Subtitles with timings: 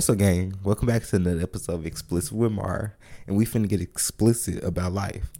[0.00, 0.54] What's up, gang?
[0.64, 4.94] Welcome back to another episode of Explicit with Mar, and we finna get explicit about
[4.94, 5.30] life.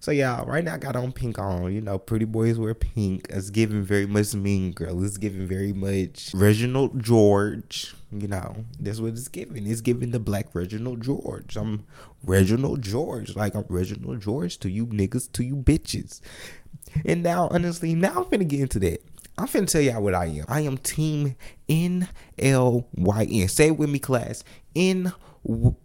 [0.00, 1.72] So, yeah, right now I got on pink on.
[1.72, 3.28] You know, pretty boys wear pink.
[3.30, 5.04] It's giving very much Mean Girl.
[5.04, 7.94] It's giving very much Reginald George.
[8.10, 9.68] You know, that's what it's giving.
[9.68, 11.56] It's giving the black Reginald George.
[11.56, 11.84] I'm
[12.24, 13.36] Reginald George.
[13.36, 16.20] Like, I'm Reginald George to you niggas, to you bitches.
[17.04, 19.00] And now, honestly, now I'm finna get into that.
[19.38, 20.44] I'm finna tell y'all what I am.
[20.48, 21.36] I am Team
[21.68, 22.08] N
[22.40, 23.48] L Y N.
[23.48, 24.42] Say it with me, class.
[24.74, 25.12] N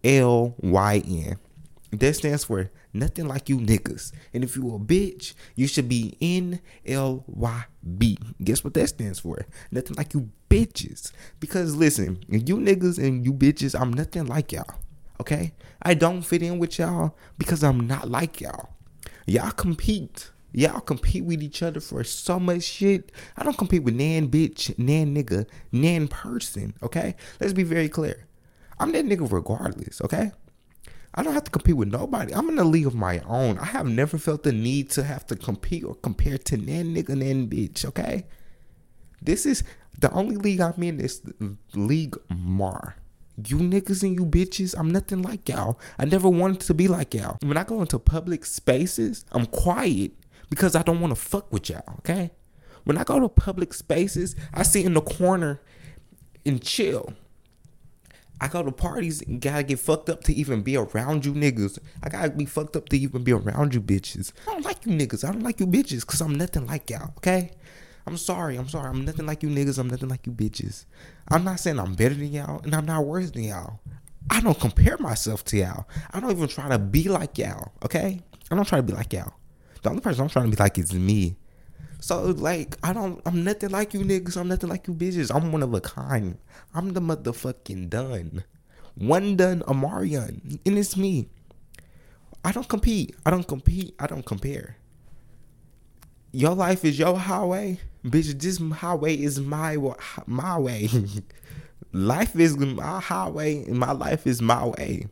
[0.04, 1.38] L Y N.
[1.92, 4.12] That stands for nothing like you niggas.
[4.34, 7.64] And if you a bitch, you should be N L Y
[7.98, 8.18] B.
[8.44, 9.46] Guess what that stands for?
[9.70, 11.12] Nothing like you bitches.
[11.40, 14.80] Because listen, you niggas and you bitches, I'm nothing like y'all.
[15.22, 15.54] Okay?
[15.84, 18.70] I don't fit in with y'all because I'm not like y'all.
[19.28, 23.12] Y'all compete Y'all compete with each other for so much shit.
[23.36, 26.76] I don't compete with nan bitch, nan nigga, nan person.
[26.84, 28.28] Okay, let's be very clear.
[28.80, 30.00] I'm that nigga regardless.
[30.02, 30.32] Okay,
[31.16, 32.36] I don't have to compete with nobody.
[32.36, 33.58] I'm in a league of my own.
[33.58, 37.18] I have never felt the need to have to compete or compare to nan nigga,
[37.18, 37.84] nan bitch.
[37.84, 38.28] Okay,
[39.24, 39.64] this is
[40.00, 41.00] the only league I'm in.
[41.00, 41.24] Is
[41.74, 42.98] league Mar.
[43.48, 45.80] You niggas and you bitches, I'm nothing like y'all.
[45.98, 47.40] I never wanted to be like y'all.
[47.42, 50.12] When I go into public spaces, I'm quiet
[50.54, 52.30] because I don't want to fuck with y'all, okay?
[52.84, 55.62] When I go to public spaces, I sit in the corner
[56.46, 57.14] and chill.
[58.40, 61.80] I go to parties and gotta get fucked up to even be around you niggas.
[62.04, 64.32] I gotta be fucked up to even be around you bitches.
[64.48, 65.28] I don't like you niggas.
[65.28, 67.50] I don't like you bitches because I'm nothing like y'all, okay?
[68.06, 68.56] I'm sorry.
[68.58, 68.90] I'm sorry.
[68.90, 69.80] I'm nothing like you niggas.
[69.80, 70.86] I'm nothing like you bitches.
[71.30, 73.80] I'm not saying I'm better than y'all and I'm not worse than y'all.
[74.30, 75.88] I don't compare myself to y'all.
[76.12, 78.20] I don't even try to be like y'all, okay?
[78.52, 79.34] I don't try to be like y'all.
[79.84, 81.36] The only person I'm trying to be like is me.
[82.00, 85.34] So like I don't I'm nothing like you niggas, I'm nothing like you bitches.
[85.34, 86.38] I'm one of a kind.
[86.74, 88.44] I'm the motherfucking done.
[88.96, 90.60] One done Omarion.
[90.66, 91.30] And it's me.
[92.44, 93.16] I don't compete.
[93.26, 93.96] I don't compete.
[94.00, 94.78] I don't compare.
[96.32, 97.80] Your life is your highway.
[98.04, 99.78] Bitch, this highway is my
[100.26, 100.90] my way.
[101.94, 105.08] life is my highway and my life is my way.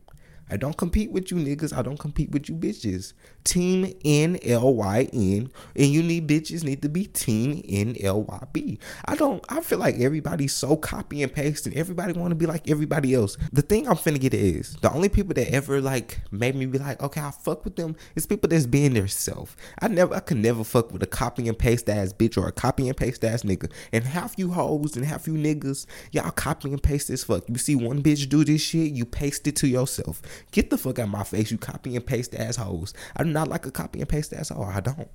[0.52, 1.76] I don't compete with you niggas.
[1.76, 3.14] I don't compete with you bitches.
[3.46, 8.24] Team N L Y N, and you need bitches need to be Team N L
[8.24, 8.80] Y B.
[9.06, 9.44] I don't.
[9.50, 13.14] I feel like everybody's so copy and paste, and everybody want to be like everybody
[13.14, 13.38] else.
[13.54, 16.78] The thing I'm finna get is the only people that ever like made me be
[16.78, 19.56] like, okay, I fuck with them is people that's being their self.
[19.82, 22.52] I never, I could never fuck with a copy and paste ass bitch or a
[22.52, 23.72] copy and paste ass nigga.
[23.94, 27.48] And half you hoes and half you niggas, y'all copy and paste this fuck.
[27.48, 30.22] You see one bitch do this shit, you paste it to yourself.
[30.52, 32.94] Get the fuck out of my face, you copy and paste assholes.
[33.16, 34.66] I do not like a copy and paste asshole.
[34.66, 35.10] I don't.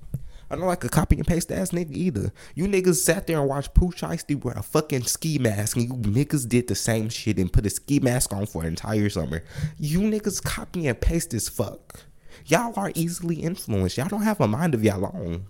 [0.49, 2.31] I don't like a copy and paste ass nigga either.
[2.55, 5.93] You niggas sat there and watched Pooh Shiesty wear a fucking ski mask, and you
[5.93, 9.43] niggas did the same shit and put a ski mask on for an entire summer.
[9.77, 12.01] You niggas copy and paste as fuck.
[12.45, 13.97] Y'all are easily influenced.
[13.97, 15.47] Y'all don't have a mind of y'all own.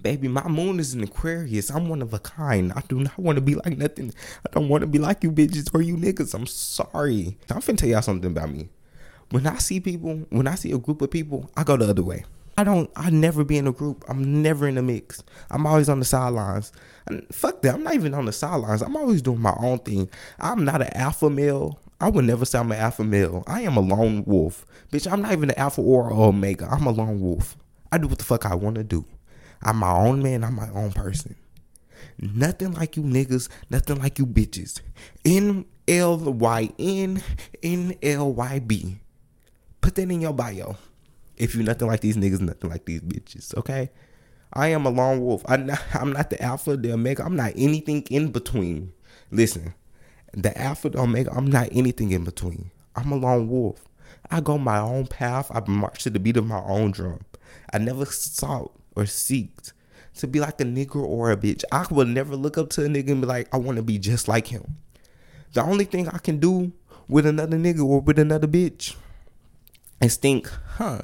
[0.00, 1.70] Baby, my moon is in Aquarius.
[1.70, 2.72] I'm one of a kind.
[2.74, 4.12] I do not want to be like nothing.
[4.46, 6.34] I don't want to be like you bitches or you niggas.
[6.34, 7.36] I'm sorry.
[7.50, 8.68] I'm finna tell y'all something about me.
[9.30, 12.02] When I see people, when I see a group of people, I go the other
[12.02, 12.24] way.
[12.56, 12.90] I don't.
[12.96, 14.04] I never be in a group.
[14.08, 15.22] I'm never in a mix.
[15.50, 16.72] I'm always on the sidelines.
[17.06, 17.74] And fuck that.
[17.74, 18.82] I'm not even on the sidelines.
[18.82, 20.10] I'm always doing my own thing.
[20.40, 21.78] I'm not an alpha male.
[22.00, 23.44] I would never say I'm an alpha male.
[23.46, 25.10] I am a lone wolf, bitch.
[25.10, 26.68] I'm not even an alpha or omega.
[26.68, 27.56] I'm a lone wolf.
[27.92, 29.04] I do what the fuck I want to do.
[29.62, 30.44] I'm my own man.
[30.44, 31.36] I'm my own person.
[32.18, 33.48] Nothing like you niggas.
[33.70, 34.80] Nothing like you bitches.
[35.24, 37.22] N L Y N
[37.62, 39.00] N L Y B.
[39.80, 40.76] Put that in your bio.
[41.36, 43.56] If you're nothing like these niggas, nothing like these bitches.
[43.56, 43.90] Okay.
[44.52, 45.42] I am a lone wolf.
[45.46, 47.24] I'm not, I'm not the alpha, the omega.
[47.24, 48.92] I'm not anything in between.
[49.30, 49.74] Listen,
[50.32, 51.32] the alpha, the omega.
[51.34, 52.70] I'm not anything in between.
[52.96, 53.84] I'm a lone wolf.
[54.30, 55.50] I go my own path.
[55.54, 57.20] I march to the beat of my own drum.
[57.72, 59.72] I never sought or seeked
[60.16, 61.64] to be like a nigga or a bitch.
[61.70, 63.98] I will never look up to a nigga and be like, I want to be
[63.98, 64.76] just like him.
[65.52, 66.72] The only thing I can do
[67.08, 68.96] with another nigga or with another bitch
[70.02, 71.02] is think, huh,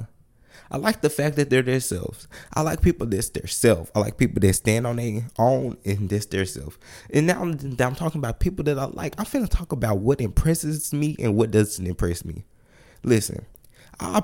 [0.69, 2.27] I like the fact that they're themselves.
[2.53, 3.91] I like people that's their self.
[3.95, 6.77] I like people that stand on their own and that's their self.
[7.11, 9.15] And now I'm, I'm talking about people that I like.
[9.17, 12.45] I'm finna talk about what impresses me and what doesn't impress me.
[13.03, 13.45] Listen,
[13.99, 14.21] I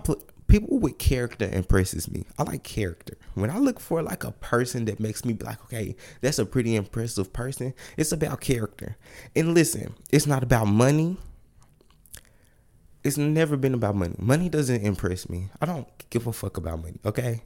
[0.52, 2.26] people with character impresses me.
[2.38, 3.16] I like character.
[3.36, 6.46] When I look for like a person that makes me be like, okay, that's a
[6.46, 8.98] pretty impressive person, it's about character.
[9.34, 11.16] And listen, it's not about money.
[13.02, 14.16] It's never been about money.
[14.20, 15.50] Money doesn't impress me.
[15.62, 17.44] I don't give a fuck about money, okay?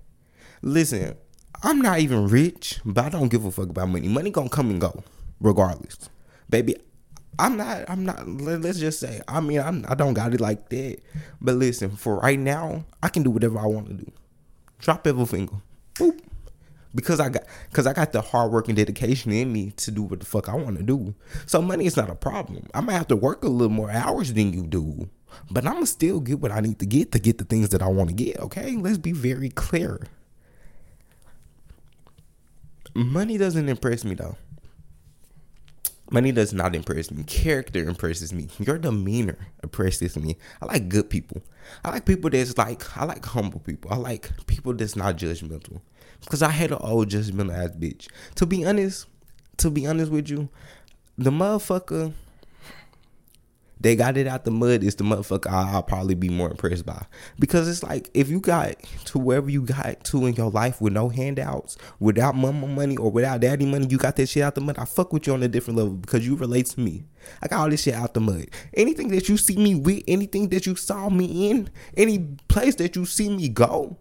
[0.63, 1.15] Listen,
[1.61, 4.07] I'm not even rich, but I don't give a fuck about money.
[4.07, 5.03] Money gonna come and go,
[5.39, 6.09] regardless.
[6.49, 6.75] Baby,
[7.37, 7.89] I'm not.
[7.89, 8.27] I'm not.
[8.27, 9.21] Let's just say.
[9.27, 10.99] I mean, I'm, I don't got it like that.
[11.41, 14.11] But listen, for right now, I can do whatever I want to do.
[14.79, 15.55] Drop every finger.
[15.95, 16.19] Boop.
[16.93, 20.03] Because I got, because I got the hard work and dedication in me to do
[20.03, 21.13] what the fuck I want to do.
[21.45, 22.67] So money is not a problem.
[22.73, 25.09] I might have to work a little more hours than you do,
[25.51, 27.81] but I'm gonna still get what I need to get to get the things that
[27.81, 28.39] I want to get.
[28.39, 30.07] Okay, let's be very clear.
[32.93, 34.37] Money doesn't impress me though.
[36.11, 37.23] Money does not impress me.
[37.23, 38.47] Character impresses me.
[38.59, 40.37] Your demeanor impresses me.
[40.61, 41.41] I like good people.
[41.83, 43.91] I like people that's like I like humble people.
[43.91, 45.81] I like people that's not judgmental.
[46.29, 48.07] Cause I hate an old judgmental ass bitch.
[48.35, 49.07] To be honest,
[49.57, 50.49] to be honest with you,
[51.17, 52.13] the motherfucker
[53.85, 57.05] they got it out the mud is the motherfucker I'll probably be more impressed by.
[57.37, 60.91] Because it's like if you got to wherever you got to in your life with
[60.91, 64.61] no handouts, without mama money or without daddy money, you got that shit out the
[64.61, 64.79] mud.
[64.79, 67.03] I fuck with you on a different level because you relate to me.
[67.43, 68.47] I got all this shit out the mud.
[68.73, 72.17] Anything that you see me with, anything that you saw me in, any
[72.47, 73.99] place that you see me go,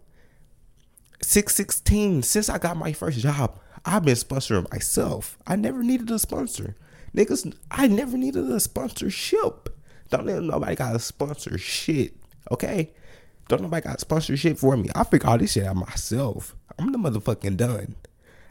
[1.21, 5.37] 616, since I got my first job, I've been sponsoring myself.
[5.45, 6.75] I never needed a sponsor.
[7.15, 9.74] Niggas, I never needed a sponsorship.
[10.09, 12.15] Don't let nobody got a sponsor shit.
[12.51, 12.91] Okay?
[13.47, 14.89] Don't nobody got sponsorship for me.
[14.95, 16.55] I figure all this shit out myself.
[16.79, 17.95] I'm the motherfucking done.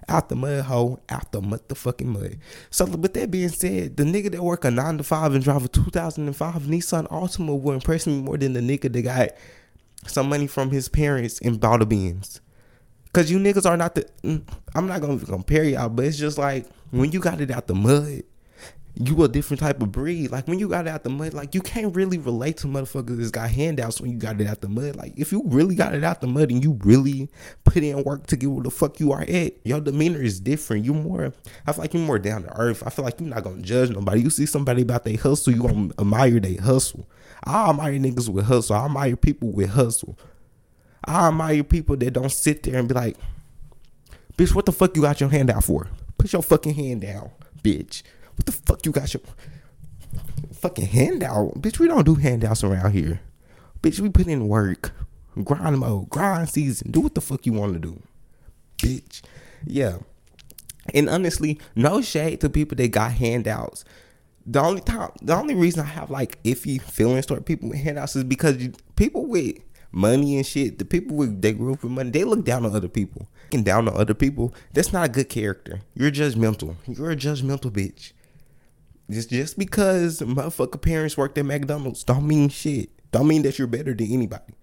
[0.08, 2.36] Out the mud hole, out the motherfucking mud.
[2.70, 5.64] So with that being said, the nigga that work a nine to five and drive
[5.64, 9.30] a 2005 Nissan Altima will impress me more than the nigga that got
[10.06, 12.40] some money from his parents and bought a Benz.
[13.14, 14.06] Cause you niggas are not the.
[14.24, 14.42] Mm,
[14.74, 17.74] I'm not gonna compare y'all, but it's just like when you got it out the
[17.74, 18.24] mud,
[18.96, 20.30] you a different type of breed.
[20.30, 23.32] Like when you got out the mud, like you can't really relate to motherfuckers that's
[23.32, 24.94] got handouts when you got it out the mud.
[24.94, 27.28] Like if you really got it out the mud and you really
[27.64, 30.84] put in work to get where the fuck you are at, your demeanor is different.
[30.84, 31.32] You more
[31.66, 32.84] I feel like you're more down to earth.
[32.86, 34.20] I feel like you're not gonna judge nobody.
[34.20, 37.08] You see somebody about they hustle, you gonna admire they hustle.
[37.42, 38.76] I admire niggas with hustle.
[38.76, 40.16] I admire people with hustle.
[41.04, 43.16] I admire people that don't sit there and be like,
[44.38, 45.88] bitch, what the fuck you got your hand out for?
[46.16, 47.30] Put your fucking hand down,
[47.62, 48.02] bitch.
[48.36, 49.22] What the fuck you got your
[50.52, 51.60] fucking handout?
[51.60, 53.20] Bitch, we don't do handouts around here.
[53.82, 54.92] Bitch, we put in work.
[55.42, 56.90] Grind mode, grind season.
[56.90, 58.02] Do what the fuck you want to do.
[58.78, 59.22] Bitch.
[59.66, 59.98] Yeah.
[60.92, 63.84] And honestly, no shade to people that got handouts.
[64.46, 68.14] The only time, the only reason I have like iffy feelings toward people with handouts
[68.14, 69.56] is because people with
[69.90, 72.76] money and shit, the people with they grew up with money, they look down on
[72.76, 73.28] other people.
[73.46, 75.80] Looking down on other people, that's not a good character.
[75.94, 76.76] You're judgmental.
[76.86, 78.12] You're a judgmental bitch.
[79.10, 82.90] Just just because motherfucker parents worked at McDonald's don't mean shit.
[83.10, 84.54] Don't mean that you're better than anybody.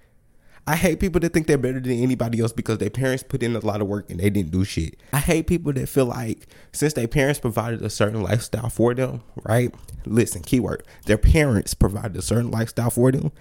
[0.67, 3.55] I hate people that think they're better than anybody else because their parents put in
[3.55, 4.95] a lot of work and they didn't do shit.
[5.11, 9.23] I hate people that feel like since their parents provided a certain lifestyle for them,
[9.43, 9.73] right?
[10.05, 10.83] Listen, keyword.
[11.05, 13.31] Their parents provided a certain lifestyle for them.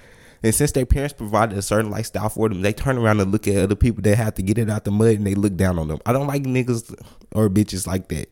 [0.43, 3.47] And since their parents provided a certain lifestyle for them, they turn around and look
[3.47, 5.79] at other people that have to get it out the mud and they look down
[5.79, 5.99] on them.
[6.07, 6.95] I don't like niggas
[7.33, 8.31] or bitches like that.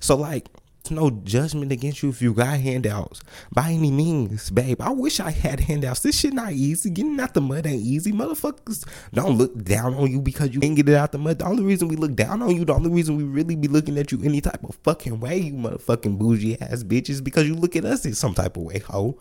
[0.00, 0.48] So like
[0.90, 3.22] no judgment against you if you got handouts
[3.52, 4.80] by any means, babe.
[4.80, 6.00] I wish I had handouts.
[6.00, 6.90] This shit not easy.
[6.90, 8.12] Getting out the mud ain't easy.
[8.12, 11.38] Motherfuckers don't look down on you because you ain't get it out the mud.
[11.38, 13.98] The only reason we look down on you, the only reason we really be looking
[13.98, 17.76] at you any type of fucking way, you motherfucking bougie ass bitches, because you look
[17.76, 19.18] at us in some type of way, ho.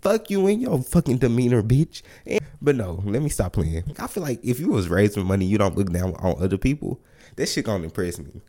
[0.00, 2.02] Fuck you and your fucking demeanor, bitch.
[2.26, 3.94] And, but no, let me stop playing.
[3.98, 6.58] I feel like if you was raised with money, you don't look down on other
[6.58, 7.00] people.
[7.36, 8.40] That shit gonna impress me.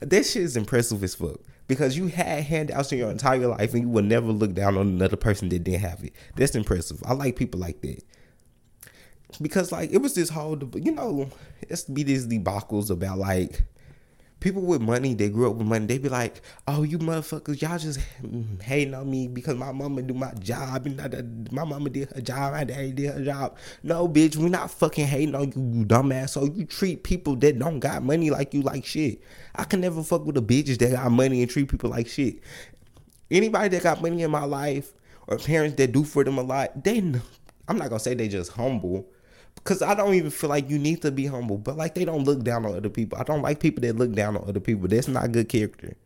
[0.00, 3.82] That shit is impressive as fuck because you had handouts in your entire life and
[3.82, 6.12] you will never look down on another person that didn't have it.
[6.36, 7.02] That's impressive.
[7.06, 8.02] I like people like that.
[9.40, 11.30] Because like it was this whole, you know,
[11.62, 13.64] it's be these debacles about like
[14.42, 17.78] people with money, they grew up with money, they be like, oh, you motherfuckers, y'all
[17.78, 18.00] just
[18.62, 22.52] hating on me because my mama do my job and my mama did her job,
[22.52, 23.56] my daddy did her job.
[23.82, 26.30] No, bitch, we not fucking hating on you, you dumbass.
[26.30, 29.22] So you treat people that don't got money like you like shit.
[29.54, 32.40] I can never fuck with the bitches that got money and treat people like shit.
[33.30, 34.92] Anybody that got money in my life
[35.28, 38.52] or parents that do for them a lot, they, I'm not gonna say they just
[38.52, 39.06] humble
[39.64, 42.24] Cause I don't even feel like you need to be humble, but like they don't
[42.24, 43.18] look down on other people.
[43.18, 44.88] I don't like people that look down on other people.
[44.88, 45.96] That's not good character.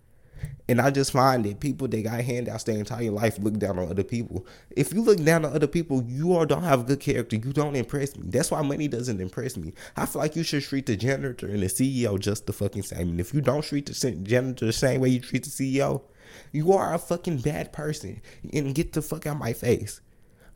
[0.68, 3.88] And I just find that people that got handouts their entire life look down on
[3.88, 4.44] other people.
[4.70, 7.36] If you look down on other people, you all don't have good character.
[7.36, 8.24] You don't impress me.
[8.28, 9.74] That's why money doesn't impress me.
[9.96, 13.10] I feel like you should treat the janitor and the CEO just the fucking same.
[13.10, 16.02] And if you don't treat the janitor the same way you treat the CEO,
[16.50, 18.20] you are a fucking bad person.
[18.52, 20.00] And get the fuck out my face.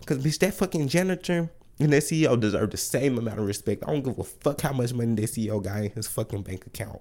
[0.06, 3.82] Cause bitch, that fucking janitor and that CEO deserve the same amount of respect.
[3.84, 6.66] I don't give a fuck how much money that CEO got in his fucking bank
[6.66, 7.00] account.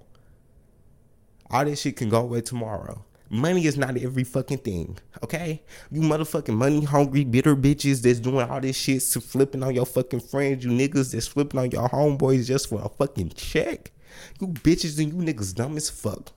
[1.50, 3.04] All this shit can go away tomorrow.
[3.28, 5.62] Money is not every fucking thing, okay?
[5.90, 10.20] You motherfucking money hungry, bitter bitches that's doing all this shit, flipping on your fucking
[10.20, 13.92] friends, you niggas that's flipping on your homeboys just for a fucking check.
[14.40, 16.32] You bitches and you niggas dumb as fuck.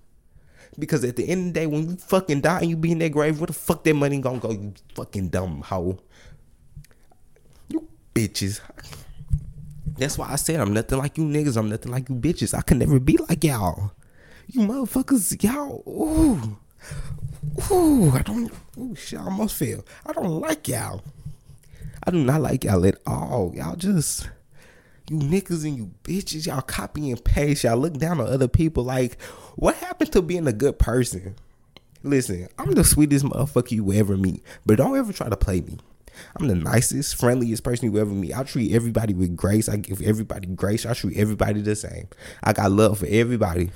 [0.77, 2.99] Because at the end of the day, when you fucking die and you be in
[2.99, 5.97] that grave, where the fuck that money gonna go, you fucking dumb hoe?
[8.13, 8.61] Bitches.
[9.97, 11.57] That's why I said I'm nothing like you niggas.
[11.57, 12.57] I'm nothing like you bitches.
[12.57, 13.91] I can never be like y'all.
[14.47, 15.83] You motherfuckers, y'all.
[15.87, 16.57] Ooh.
[17.71, 18.51] Ooh, I don't.
[18.77, 19.85] Ooh, shit, I almost fell.
[20.05, 21.03] I don't like y'all.
[22.05, 23.53] I do not like y'all at all.
[23.55, 24.29] Y'all just.
[25.09, 27.63] You niggas and you bitches, y'all copy and paste.
[27.65, 28.83] Y'all look down on other people.
[28.83, 29.21] Like,
[29.55, 31.35] what happened to being a good person?
[32.03, 35.77] Listen, I'm the sweetest motherfucker you ever meet, but don't ever try to play me.
[36.35, 38.37] I'm the nicest, friendliest person you ever meet.
[38.37, 39.69] I treat everybody with grace.
[39.69, 40.85] I give everybody grace.
[40.85, 42.07] I treat everybody the same.
[42.43, 43.71] I got love for everybody.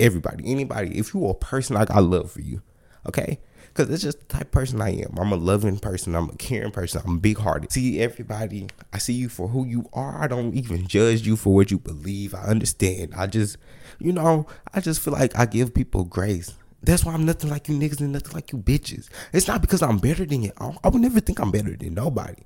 [0.00, 0.98] Everybody, anybody.
[0.98, 2.62] If you are a person, I got love for you.
[3.06, 3.40] Okay?
[3.68, 5.14] Because it's just the type person I am.
[5.18, 6.14] I'm a loving person.
[6.14, 7.02] I'm a caring person.
[7.04, 7.72] I'm big hearted.
[7.72, 8.68] See everybody.
[8.92, 10.22] I see you for who you are.
[10.22, 12.34] I don't even judge you for what you believe.
[12.34, 13.12] I understand.
[13.16, 13.56] I just,
[13.98, 16.54] you know, I just feel like I give people grace.
[16.82, 19.08] That's why I'm nothing like you niggas and nothing like you bitches.
[19.32, 20.52] It's not because I'm better than you.
[20.58, 22.42] I would never think I'm better than nobody.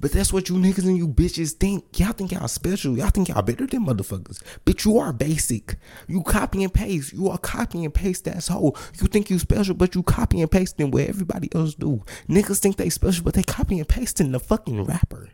[0.00, 1.98] But that's what you niggas and you bitches think.
[1.98, 2.96] Y'all think y'all special.
[2.96, 4.42] Y'all think y'all better than motherfuckers.
[4.64, 5.76] But you are basic.
[6.08, 7.12] You copy and paste.
[7.12, 8.76] You are copy and paste that whole.
[8.98, 12.02] You think you special, but you copy and pasting what everybody else do.
[12.28, 15.28] Niggas think they special, but they copy and pasting the fucking rapper.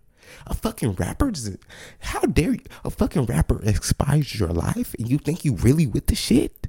[0.48, 1.56] A fucking rapper does
[2.00, 2.64] how dare you?
[2.84, 6.66] A fucking rapper inspires your life and you think you really with the shit?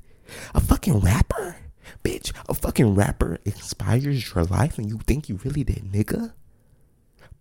[0.54, 1.58] A fucking rapper?
[2.04, 6.34] Bitch, a fucking rapper inspires your life and you think you really that nigga?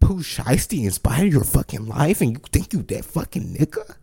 [0.00, 3.96] Pooh Shiesty inspire your fucking life and you think you that fucking nigga?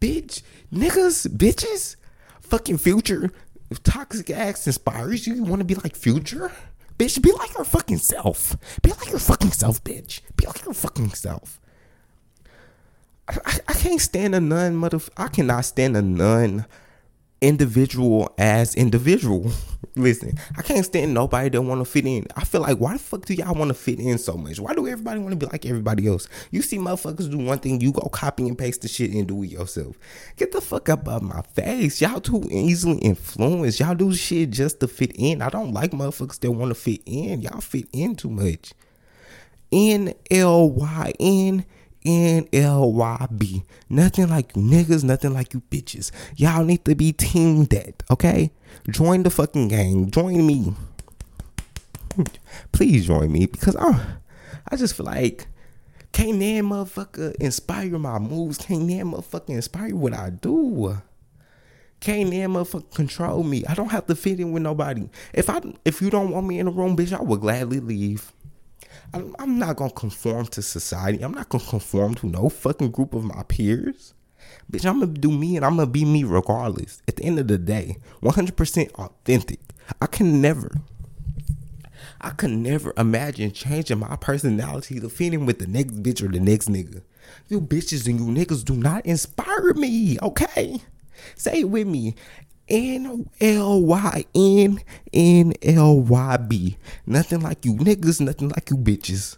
[0.00, 1.96] Bitch, niggas, bitches,
[2.40, 3.30] fucking future,
[3.70, 6.52] if toxic acts inspires you, you want to be like future?
[6.98, 8.56] Bitch, be like your fucking self.
[8.82, 10.20] Be like your fucking self, bitch.
[10.36, 11.60] Be like your fucking self.
[13.28, 15.00] I, I, I can't stand a nun, mother.
[15.16, 16.64] I cannot stand a nun
[17.46, 19.50] individual as individual.
[19.94, 22.26] Listen, I can't stand nobody that want to fit in.
[22.36, 24.58] I feel like why the fuck do y'all want to fit in so much?
[24.60, 26.28] Why do everybody want to be like everybody else?
[26.50, 29.42] You see motherfuckers do one thing, you go copy and paste the shit and do
[29.42, 29.96] it yourself.
[30.36, 32.00] Get the fuck up out my face.
[32.00, 33.80] Y'all too easily influenced.
[33.80, 35.40] Y'all do shit just to fit in.
[35.40, 37.40] I don't like motherfuckers that want to fit in.
[37.40, 38.72] Y'all fit in too much.
[39.72, 41.64] N L Y N
[42.06, 43.64] N L Y B.
[43.88, 46.10] Nothing like you niggas, nothing like you bitches.
[46.36, 48.50] Y'all need to be team that, okay?
[48.88, 50.10] Join the fucking gang.
[50.10, 50.74] Join me.
[52.72, 54.18] Please join me because I,
[54.68, 55.48] I just feel like
[56.12, 58.56] can't that motherfucker inspire my moves?
[58.56, 60.96] Can't that motherfucker inspire what I do?
[62.00, 63.64] Can't that motherfucker control me?
[63.66, 65.10] I don't have to fit in with nobody.
[65.34, 68.32] If I if you don't want me in the room, bitch, I would gladly leave.
[69.12, 71.22] I'm, I'm not gonna conform to society.
[71.22, 74.14] I'm not gonna conform to no fucking group of my peers.
[74.70, 77.02] Bitch, I'm gonna do me and I'm gonna be me regardless.
[77.08, 79.60] At the end of the day, 100% authentic.
[80.00, 80.72] I can never,
[82.20, 86.28] I can never imagine changing my personality to fit in with the next bitch or
[86.28, 87.02] the next nigga.
[87.48, 90.80] You bitches and you niggas do not inspire me, okay?
[91.34, 92.14] Say it with me.
[92.68, 94.80] N L Y N
[95.12, 96.76] N L Y B.
[97.06, 99.36] Nothing like you niggas, nothing like you bitches.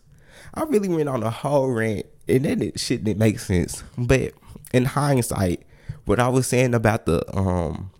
[0.54, 3.82] I really went on a whole rant, and that it shit didn't make sense.
[3.97, 4.32] But
[4.73, 5.62] in hindsight,
[6.04, 7.90] what I was saying about the um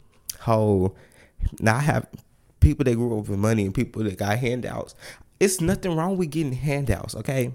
[0.41, 0.97] whole
[1.61, 2.07] now I have
[2.61, 4.95] people that grew up with money and people that got handouts.
[5.41, 7.53] It's nothing wrong with getting handouts, okay?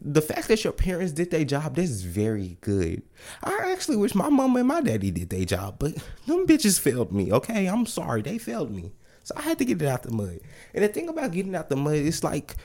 [0.00, 3.02] The fact that your parents did their job, this is very good.
[3.42, 5.94] I actually wish my mom and my daddy did their job, but
[6.26, 7.32] them bitches failed me.
[7.32, 8.92] Okay, I'm sorry, they failed me.
[9.24, 10.40] So I had to get it out the mud.
[10.74, 12.56] And the thing about getting out the mud, it's like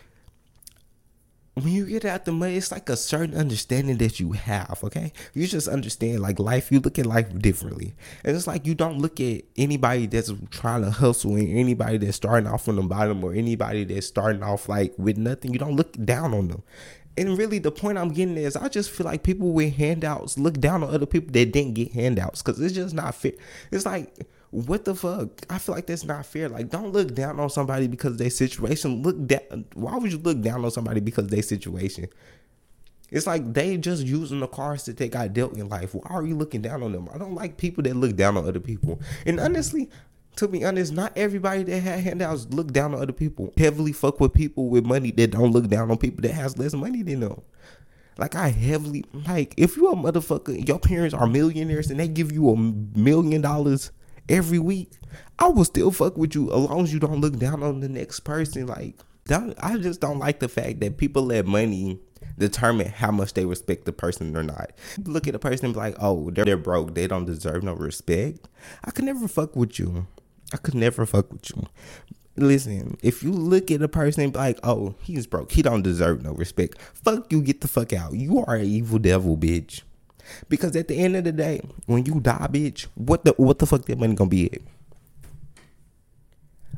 [1.64, 5.12] when you get out the mud, it's like a certain understanding that you have, okay?
[5.34, 7.96] You just understand like life, you look at life differently.
[8.24, 12.18] And it's like you don't look at anybody that's trying to hustle and anybody that's
[12.18, 15.54] starting off from the bottom or anybody that's starting off like with nothing.
[15.54, 16.64] You don't look down on them.
[17.20, 20.54] And really, the point I'm getting is, I just feel like people with handouts look
[20.54, 23.34] down on other people that didn't get handouts because it's just not fair.
[23.72, 25.28] It's like, what the fuck?
[25.50, 26.48] I feel like that's not fair.
[26.48, 29.04] Like, don't look down on somebody because their situation.
[29.04, 29.66] Look down.
[29.74, 32.08] Why would you look down on somebody because their situation?
[33.12, 35.94] It's like they just using the cards that they got dealt in life.
[35.94, 37.10] Why are you looking down on them?
[37.14, 39.02] I don't like people that look down on other people.
[39.26, 39.90] And honestly,
[40.40, 43.54] to be honest, not everybody that had handouts look down on other people.
[43.58, 46.74] Heavily fuck with people with money that don't look down on people that has less
[46.74, 47.42] money than them.
[48.18, 52.32] Like I heavily like if you a motherfucker, your parents are millionaires and they give
[52.32, 53.92] you a million dollars
[54.30, 54.92] every week,
[55.38, 57.90] I will still fuck with you as long as you don't look down on the
[57.90, 58.68] next person.
[58.68, 58.96] Like,
[59.30, 62.00] I just don't like the fact that people let money
[62.38, 64.72] determine how much they respect the person or not.
[65.04, 66.96] Look at a person and be like, oh, they're, they're broke.
[66.96, 68.48] They don't deserve no respect.
[68.84, 70.08] I could never fuck with you.
[70.54, 71.68] I could never fuck with you.
[72.36, 75.52] Listen, if you look at a person and be like, oh, he's broke.
[75.52, 76.80] He don't deserve no respect.
[76.80, 78.14] Fuck you, get the fuck out.
[78.14, 79.82] You are an evil devil, bitch.
[80.48, 83.66] Because at the end of the day, when you die, bitch, what the what the
[83.66, 84.62] fuck that money gonna be at?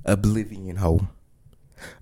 [0.06, 1.08] Oblivion hoe.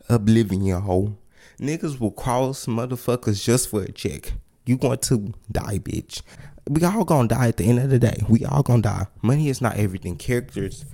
[0.08, 1.18] Oblivion hoe.
[1.60, 4.34] Niggas will cross motherfuckers just for a check.
[4.66, 6.22] You going to die, bitch.
[6.70, 8.24] We all gonna die at the end of the day.
[8.30, 9.08] We all gonna die.
[9.22, 10.16] Money is not everything.
[10.16, 10.86] Characters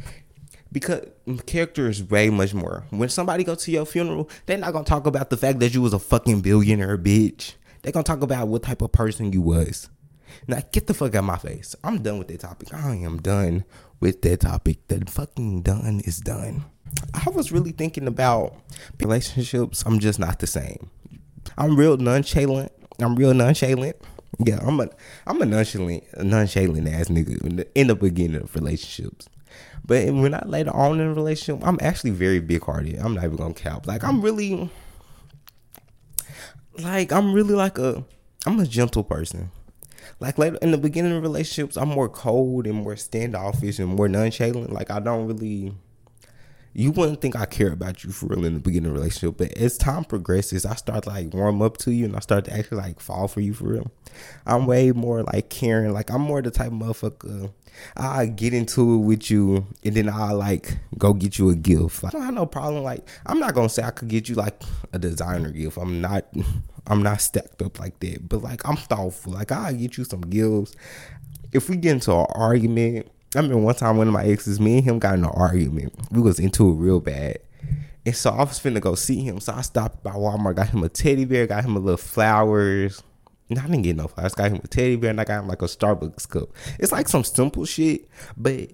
[0.76, 1.08] because
[1.46, 2.84] character is way much more.
[2.90, 5.82] When somebody go to your funeral, they're not gonna talk about the fact that you
[5.82, 7.54] was a fucking billionaire, bitch.
[7.82, 9.90] They're gonna talk about what type of person you was.
[10.50, 11.78] Now get the fuck out of my face.
[11.82, 12.74] I'm done with that topic.
[12.74, 13.64] I am done
[14.02, 14.86] with that topic.
[14.90, 16.66] The fucking done is done.
[17.14, 18.58] I was really thinking about
[19.00, 19.82] relationships.
[19.86, 20.92] I'm just not the same.
[21.58, 22.74] I'm real nonchalant.
[23.00, 23.96] I'm real nonchalant.
[24.40, 24.90] Yeah, I'm a
[25.26, 29.30] I'm a nonchalant nonchalant ass nigga in the, in the beginning of relationships.
[29.86, 32.98] But when I later on in a relationship, I'm actually very big hearted.
[33.00, 33.88] I'm not even gonna cap.
[33.88, 34.70] Like I'm really
[36.80, 38.04] like I'm really like a
[38.46, 39.52] I'm a gentle person.
[40.20, 44.08] Like later in the beginning of relationships, I'm more cold and more standoffish and more
[44.08, 44.72] nonchalant.
[44.72, 45.74] Like I don't really
[46.78, 49.58] you wouldn't think I care about you for real in the beginning of relationship, but
[49.58, 52.54] as time progresses, I start to like warm up to you and I start to
[52.54, 53.92] actually like fall for you for real.
[54.46, 55.94] I'm way more like caring.
[55.94, 57.54] Like I'm more the type of motherfucker.
[57.96, 62.04] I get into it with you and then I like go get you a gift.
[62.04, 62.84] I don't have no problem.
[62.84, 64.62] Like I'm not gonna say I could get you like
[64.94, 65.78] a designer gift.
[65.78, 66.26] I'm not.
[66.88, 68.30] I'm not stacked up like that.
[68.30, 69.34] But like I'm thoughtful.
[69.34, 70.76] Like I get you some gifts.
[71.52, 74.78] If we get into an argument I mean, one time one of my exes, me
[74.78, 75.94] and him got in an argument.
[76.12, 77.40] We was into it real bad.
[78.06, 79.40] And so I was finna go see him.
[79.40, 83.04] So I stopped by Walmart, got him a teddy bear, got him a little flowers.
[83.52, 84.34] I didn't get no flowers.
[84.34, 86.50] Got him a teddy bear and I got him like a Starbucks cup.
[86.80, 88.72] It's like some simple shit, but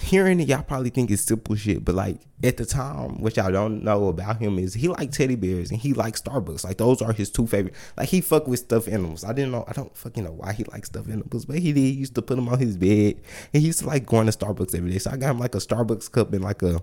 [0.00, 3.50] hearing it, y'all probably think it's simple shit, but like at the time, what y'all
[3.50, 6.64] don't know about him is he like teddy bears and he likes Starbucks.
[6.64, 7.74] Like those are his two favorite.
[7.96, 9.24] Like he fuck with stuffed animals.
[9.24, 9.64] I didn't know.
[9.66, 11.80] I don't fucking know why he likes stuffed animals, but he did.
[11.80, 13.20] He used to put them on his bed.
[13.52, 14.98] He used to like going to Starbucks every day.
[14.98, 16.80] So I got him like a Starbucks cup and like a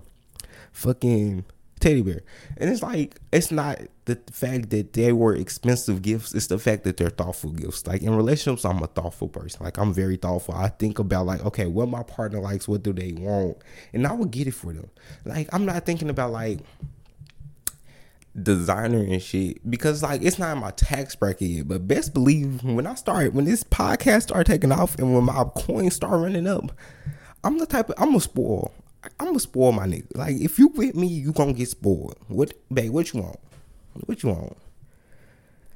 [0.72, 1.46] fucking
[1.80, 2.22] teddy bear.
[2.56, 6.84] And it's like it's not the fact that they were expensive gifts, it's the fact
[6.84, 7.86] that they're thoughtful gifts.
[7.86, 9.64] Like in relationships, I'm a thoughtful person.
[9.64, 10.54] Like I'm very thoughtful.
[10.54, 13.58] I think about like, okay, what my partner likes, what do they want?
[13.92, 14.90] And I will get it for them.
[15.24, 16.60] Like I'm not thinking about like
[18.40, 21.68] designer and shit because like it's not in my tax bracket yet.
[21.68, 25.44] But best believe when I start when this podcast start taking off and when my
[25.54, 26.72] coins start running up,
[27.44, 28.72] I'm the type of I'm a spoil.
[29.18, 30.16] I'm gonna spoil my nigga.
[30.16, 32.16] Like if you with me, you gonna get spoiled.
[32.28, 32.92] What, babe?
[32.92, 33.38] What you want?
[34.06, 34.56] What you want?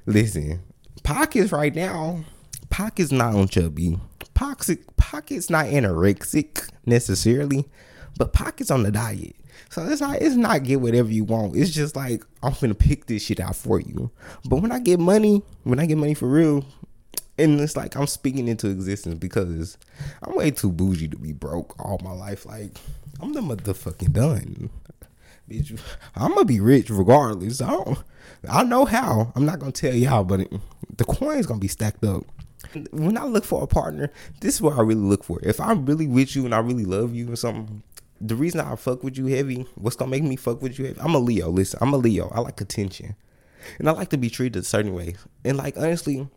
[0.06, 0.62] Listen,
[1.02, 2.24] pockets right now.
[2.68, 3.98] Pockets not on chubby.
[4.34, 7.66] Pockets, pockets not anorexic necessarily,
[8.16, 9.36] but pockets on the diet.
[9.70, 11.56] So it's not it's not get whatever you want.
[11.56, 14.10] It's just like I'm gonna pick this shit out for you.
[14.48, 16.64] But when I get money, when I get money for real,
[17.38, 19.78] and it's like I'm speaking into existence because
[20.22, 22.46] I'm way too bougie to be broke all my life.
[22.46, 22.72] Like
[23.22, 24.70] I'm the motherfucking done.
[25.48, 25.78] Bitch,
[26.14, 27.60] I'm gonna be rich regardless.
[27.60, 27.98] I don't,
[28.48, 29.32] I know how.
[29.34, 30.52] I'm not gonna tell y'all, but it,
[30.96, 32.24] the coin's gonna be stacked up.
[32.92, 35.40] When I look for a partner, this is what I really look for.
[35.42, 37.82] If I'm really with you and I really love you or something,
[38.20, 41.00] the reason I fuck with you heavy, what's gonna make me fuck with you heavy?
[41.00, 41.50] I'm a Leo.
[41.50, 42.30] Listen, I'm a Leo.
[42.34, 43.16] I like attention,
[43.78, 45.16] and I like to be treated a certain way.
[45.44, 46.28] And like honestly,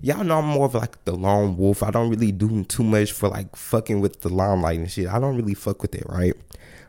[0.00, 1.82] y'all know I'm more of like the lone wolf.
[1.82, 5.08] I don't really do too much for like fucking with the limelight and shit.
[5.08, 6.34] I don't really fuck with it, right?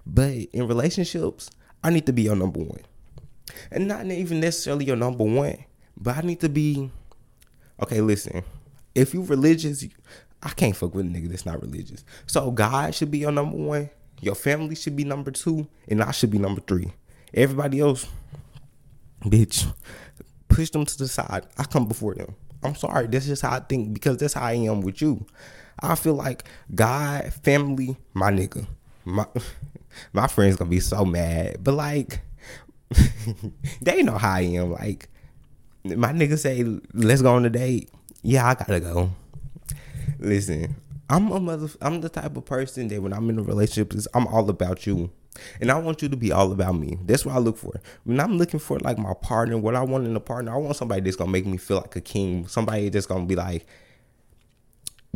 [0.06, 1.50] But in relationships,
[1.84, 2.82] I need to be your number one.
[3.72, 5.66] And not even necessarily your number one,
[5.98, 6.90] but I need to be
[7.82, 8.44] okay, listen.
[8.96, 9.86] If you're religious,
[10.42, 12.04] I can't fuck with a nigga that's not religious.
[12.28, 13.90] So God should be your number one,
[14.22, 16.94] your family should be number two, and I should be number three.
[17.34, 18.08] Everybody else,
[19.22, 19.72] bitch,
[20.48, 21.48] push them to the side.
[21.58, 22.36] I come before them.
[22.64, 23.08] I'm sorry.
[23.08, 25.26] That's just how I think because that's how I am with you.
[25.80, 28.68] I feel like God, family, my nigga.
[29.06, 29.26] My
[30.14, 31.58] my friends gonna be so mad.
[31.64, 32.22] But like
[33.82, 34.72] they know how I am.
[34.72, 35.10] Like
[35.84, 37.90] my nigga say, let's go on a date.
[38.22, 39.12] Yeah, I gotta go.
[40.20, 40.76] Listen,
[41.10, 44.28] I'm a mother I'm the type of person that when I'm in a relationship, I'm
[44.28, 45.12] all about you.
[45.60, 46.98] And I want you to be all about me.
[47.06, 47.80] That's what I look for.
[48.04, 50.76] When I'm looking for like my partner, what I want in a partner, I want
[50.76, 52.48] somebody that's gonna make me feel like a king.
[52.48, 53.66] Somebody that's gonna be like,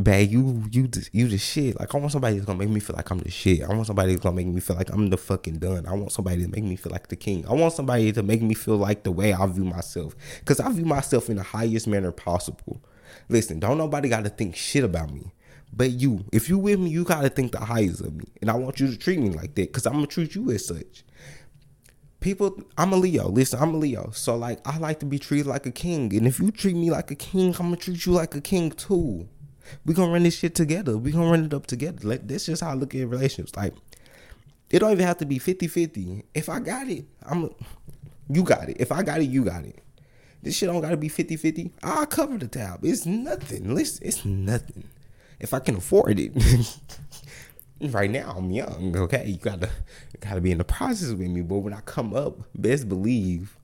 [0.01, 1.80] babe, you you you the shit.
[1.80, 3.63] Like I want somebody that's gonna make me feel like I'm the shit.
[3.63, 5.86] I want somebody that's gonna make me feel like I'm the fucking done.
[5.88, 7.45] I want somebody to make me feel like the king.
[7.47, 10.15] I want somebody to make me feel like the way I view myself.
[10.45, 12.82] Cause I view myself in the highest manner possible.
[13.30, 15.34] Listen, don't nobody gotta think shit about me.
[15.73, 18.25] But you, if you with me, you gotta think the highest of me.
[18.41, 19.71] And I want you to treat me like that.
[19.71, 21.03] Cause I'm gonna treat you as such
[22.19, 25.45] people i'm a leo listen i'm a leo so like i like to be treated
[25.45, 28.12] like a king and if you treat me like a king i'm gonna treat you
[28.12, 29.30] like a king too
[29.86, 30.97] we gonna run this shit together.
[30.97, 32.08] We gonna run it up together.
[32.08, 33.56] Like this is how I look at relationships.
[33.56, 33.73] Like
[34.69, 36.23] it don't even have to be 50-50.
[36.34, 37.49] If I got it, I'm
[38.30, 38.77] you got it.
[38.80, 39.80] If I got it, you got it.
[40.43, 41.71] This shit don't gotta be 50-50.
[41.84, 42.84] I'll cover the tab.
[42.84, 43.73] It's nothing.
[43.73, 44.86] Listen, it's nothing.
[45.39, 46.34] If I can afford it.
[47.82, 49.28] right now I'm young, okay?
[49.28, 49.69] You gotta
[50.13, 51.41] you gotta be in the process with me.
[51.41, 53.58] But when I come up, best believe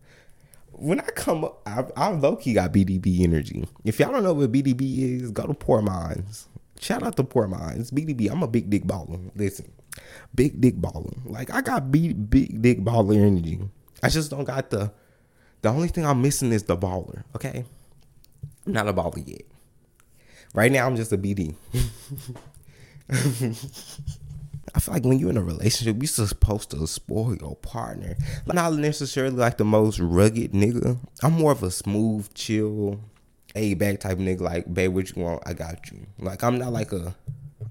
[0.73, 3.65] when I come up, I, I low key got BDB energy.
[3.83, 6.47] If y'all don't know what BDB is, go to Poor Minds.
[6.79, 7.91] Shout out to Poor Minds.
[7.91, 9.31] BDB, I'm a big dick baller.
[9.35, 9.71] Listen,
[10.33, 11.15] big dick baller.
[11.25, 13.59] Like I got big, big dick baller energy.
[14.01, 14.91] I just don't got the.
[15.61, 17.23] The only thing I'm missing is the baller.
[17.35, 17.63] Okay,
[18.65, 19.43] I'm not a baller yet.
[20.53, 21.55] Right now, I'm just a BD.
[24.75, 28.15] I feel like when you're in a relationship, you're supposed to spoil your partner.
[28.45, 30.97] Like, not necessarily like the most rugged nigga.
[31.21, 32.99] I'm more of a smooth, chill,
[33.55, 34.41] a back type nigga.
[34.41, 35.43] Like, babe, what you want?
[35.45, 36.05] I got you.
[36.19, 37.15] Like, I'm not like a,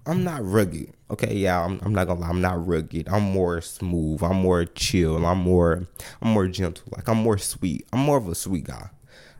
[0.06, 0.92] I'm not rugged.
[1.10, 2.28] Okay, yeah, I'm, I'm not gonna lie.
[2.28, 3.08] I'm not rugged.
[3.08, 4.22] I'm more smooth.
[4.22, 5.24] I'm more chill.
[5.24, 5.86] I'm more,
[6.20, 6.84] I'm more gentle.
[6.94, 7.86] Like, I'm more sweet.
[7.92, 8.90] I'm more of a sweet guy.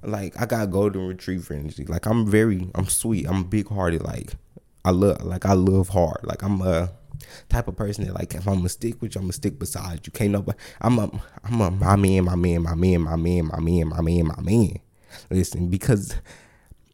[0.03, 1.85] Like, I got golden retriever energy.
[1.85, 3.27] Like, I'm very, I'm sweet.
[3.29, 4.03] I'm big hearted.
[4.03, 4.33] Like,
[4.85, 6.21] I love, like, I love hard.
[6.25, 6.91] Like, I'm a
[7.49, 10.07] type of person that like if I'm gonna stick with you, I'm gonna stick beside
[10.07, 10.13] you.
[10.13, 10.59] Can't nobody.
[10.81, 11.11] I'm a
[11.45, 14.41] I'm a my man, my man, my man, my man, my man, my man, my
[14.41, 14.79] man.
[15.31, 16.15] Listen, because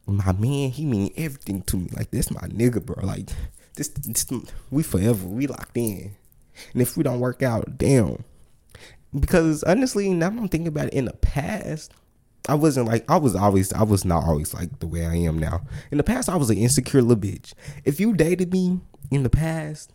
[0.07, 1.91] my man, he mean everything to me.
[1.93, 3.05] Like this, my nigga, bro.
[3.05, 3.31] Like
[3.75, 4.27] this, this
[4.71, 5.27] we forever.
[5.27, 6.15] We locked in.
[6.73, 8.25] And if we don't work out, damn.
[9.19, 11.93] Because honestly, now I'm thinking about it in the past.
[12.49, 15.39] I wasn't like I was always I was not always like the way I am
[15.39, 15.63] now.
[15.91, 17.53] In the past I was an insecure little bitch.
[17.85, 19.93] If you dated me in the past,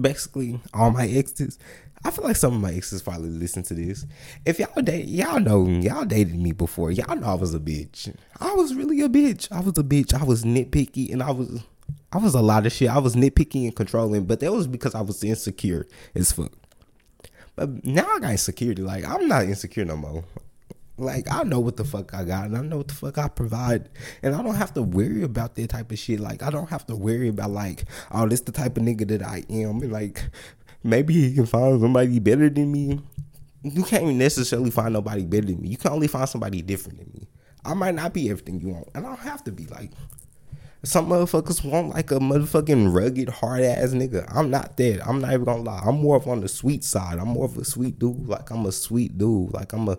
[0.00, 1.58] basically all my exes.
[2.02, 4.06] I feel like some of my exes probably listen to this.
[4.46, 6.90] If y'all date, y'all know y'all dated me before.
[6.90, 8.14] Y'all know I was a bitch.
[8.40, 9.52] I was really a bitch.
[9.52, 10.14] I was a bitch.
[10.14, 11.62] I was nitpicky and I was
[12.12, 12.88] I was a lot of shit.
[12.88, 16.52] I was nitpicky and controlling, but that was because I was insecure as fuck.
[17.54, 18.82] But now I got insecurity.
[18.82, 20.24] Like I'm not insecure no more.
[21.00, 23.28] Like I know what the fuck I got and I know what the fuck I
[23.28, 23.88] provide.
[24.22, 26.20] And I don't have to worry about that type of shit.
[26.20, 29.22] Like I don't have to worry about like, oh, this the type of nigga that
[29.22, 29.82] I am.
[29.82, 30.22] And like
[30.82, 33.00] maybe he can find somebody better than me.
[33.62, 35.68] You can't necessarily find nobody better than me.
[35.68, 37.28] You can only find somebody different than me.
[37.64, 38.88] I might not be everything you want.
[38.94, 39.90] And I don't have to be like
[40.82, 44.26] some motherfuckers want like a motherfucking rugged, hard ass nigga.
[44.34, 45.06] I'm not that.
[45.06, 45.82] I'm not even gonna lie.
[45.84, 47.18] I'm more of on the sweet side.
[47.18, 48.26] I'm more of a sweet dude.
[48.26, 49.52] Like I'm a sweet dude.
[49.52, 49.98] Like I'm a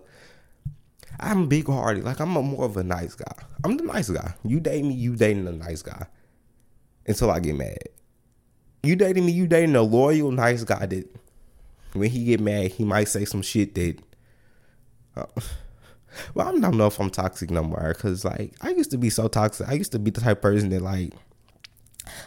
[1.21, 2.03] I'm big hearted.
[2.03, 3.33] Like I'm a more of a nice guy.
[3.63, 4.33] I'm the nice guy.
[4.43, 6.07] You date me, you dating a nice guy.
[7.05, 7.77] Until I get mad.
[8.83, 11.15] You dating me, you dating a loyal, nice guy that
[11.93, 13.97] when he get mad, he might say some shit that.
[15.15, 15.25] Uh,
[16.33, 17.93] well, I don't know if I'm toxic no more.
[17.93, 19.67] Cause like I used to be so toxic.
[19.67, 21.13] I used to be the type person that like.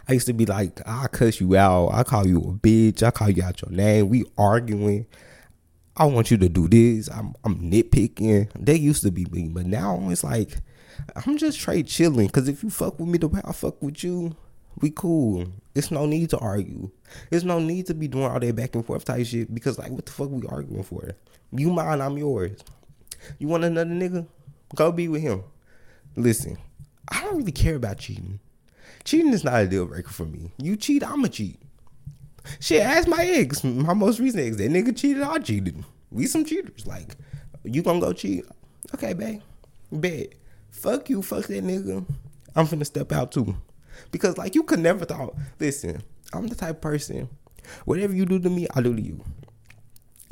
[0.08, 1.88] I used to be like, I cuss you out.
[1.88, 3.02] I call you a bitch.
[3.02, 4.08] I call you out your name.
[4.08, 5.06] We arguing.
[5.96, 7.08] I want you to do this.
[7.08, 8.50] I'm I'm nitpicking.
[8.58, 10.56] They used to be me, but now it's like
[11.14, 12.28] I'm just straight chilling.
[12.28, 14.34] Cause if you fuck with me the way I fuck with you,
[14.80, 15.46] we cool.
[15.74, 16.90] It's no need to argue.
[17.30, 19.54] It's no need to be doing all that back and forth type shit.
[19.54, 21.14] Because like, what the fuck we arguing for?
[21.52, 22.58] You mine, I'm yours.
[23.38, 24.26] You want another nigga?
[24.74, 25.44] Go be with him.
[26.16, 26.58] Listen,
[27.08, 28.40] I don't really care about cheating.
[29.04, 30.50] Cheating is not a deal breaker for me.
[30.58, 31.60] You cheat, I'ma cheat.
[32.60, 34.56] Shit, ask my ex, my most recent ex.
[34.56, 35.84] That nigga cheated, I cheated.
[36.10, 36.86] We some cheaters.
[36.86, 37.16] Like,
[37.64, 38.44] you gonna go cheat?
[38.94, 39.40] Okay, babe.
[39.90, 40.34] Bet.
[40.70, 42.04] Fuck you, fuck that nigga.
[42.54, 43.56] I'm finna step out too.
[44.10, 46.02] Because like you could never thought, listen,
[46.32, 47.28] I'm the type person,
[47.84, 49.24] whatever you do to me, I do to you.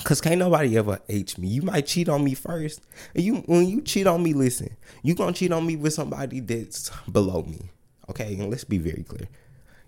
[0.05, 1.46] Cause can't nobody ever H me.
[1.46, 2.83] You might cheat on me first.
[3.14, 6.40] And you when you cheat on me, listen, you gonna cheat on me with somebody
[6.40, 7.70] that's below me.
[8.11, 9.29] Okay, and let's be very clear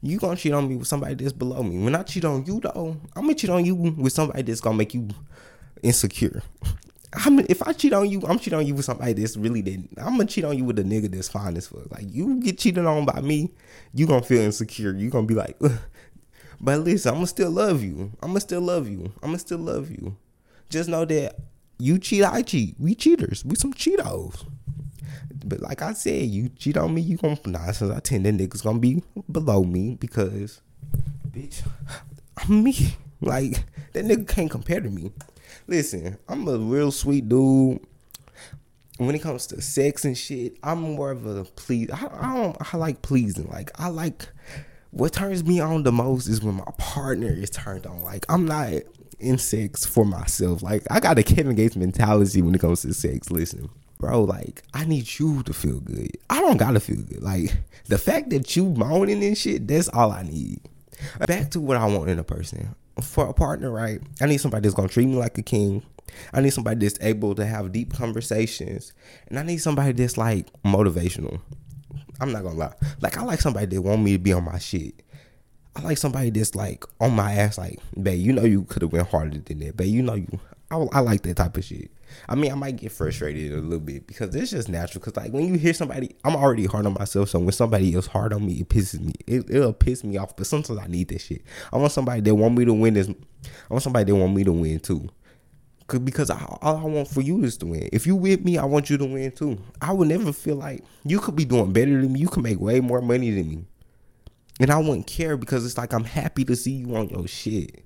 [0.04, 1.82] you gonna cheat on me with somebody that's below me.
[1.82, 4.76] When I cheat on you though, I'm gonna cheat on you with somebody that's gonna
[4.76, 5.08] make you
[5.82, 6.42] insecure.
[7.14, 9.88] I'm, if I cheat on you, I'm cheating on you with somebody that's really that.
[9.98, 11.90] I'm gonna cheat on you with a nigga that's fine as fuck.
[11.90, 13.54] Like you get cheated on by me,
[13.94, 14.92] you gonna feel insecure.
[14.94, 15.72] You gonna be like, Ugh.
[16.60, 18.12] but listen, I'm gonna still love you.
[18.20, 19.04] I'm gonna still love you.
[19.22, 20.16] I'm gonna still love you.
[20.68, 21.36] Just know that
[21.78, 22.74] you cheat, I cheat.
[22.78, 23.44] We cheaters.
[23.44, 24.44] We some Cheetos.
[25.48, 28.35] But like I said, you cheat on me, you gonna nine times out ten, that
[28.35, 30.61] niggas gonna be below me because,
[31.30, 31.66] bitch,
[32.37, 32.96] I'm me.
[33.20, 35.11] Like that nigga can't compare to me.
[35.66, 37.80] Listen, I'm a real sweet dude.
[38.98, 41.90] When it comes to sex and shit, I'm more of a please.
[41.90, 42.74] I, I don't.
[42.74, 43.48] I like pleasing.
[43.48, 44.28] Like I like.
[44.90, 48.02] What turns me on the most is when my partner is turned on.
[48.02, 48.72] Like I'm not
[49.18, 50.62] in sex for myself.
[50.62, 53.30] Like I got a Kevin Gates mentality when it comes to sex.
[53.30, 56.16] Listen, bro, like I need you to feel good.
[56.30, 57.22] I don't gotta feel good.
[57.22, 60.61] Like the fact that you moaning and shit, that's all I need.
[61.26, 62.74] Back to what I want in a person.
[63.02, 64.00] For a partner, right?
[64.20, 65.83] I need somebody that's gonna treat me like a king.
[66.33, 68.92] I need somebody that's able to have deep conversations.
[69.28, 71.40] And I need somebody that's like motivational.
[72.20, 72.74] I'm not gonna lie.
[73.00, 74.94] Like I like somebody that want me to be on my shit.
[75.76, 78.92] I like somebody that's like on my ass, like, babe, you know you could have
[78.92, 79.92] went harder than that, babe.
[79.92, 80.38] You know you.
[80.70, 81.90] I, I like that type of shit.
[82.29, 85.00] I mean, I might get frustrated a little bit because it's just natural.
[85.00, 87.31] Because like when you hear somebody, I'm already hard on myself.
[87.31, 89.12] So when somebody else hard on me, it pisses me.
[89.27, 90.37] It, it'll piss me off.
[90.37, 91.42] But sometimes I need that shit.
[91.72, 93.09] I want somebody that want me to win this.
[93.09, 95.09] I want somebody that want me to win too.
[95.87, 97.90] Cause because I, all I want for you is to win.
[97.92, 99.59] If you with me, I want you to win too.
[99.83, 102.20] I would never feel like you could be doing better than me.
[102.20, 103.64] You could make way more money than me.
[104.61, 107.85] And I wouldn't care because it's like I'm happy to see you on your shit.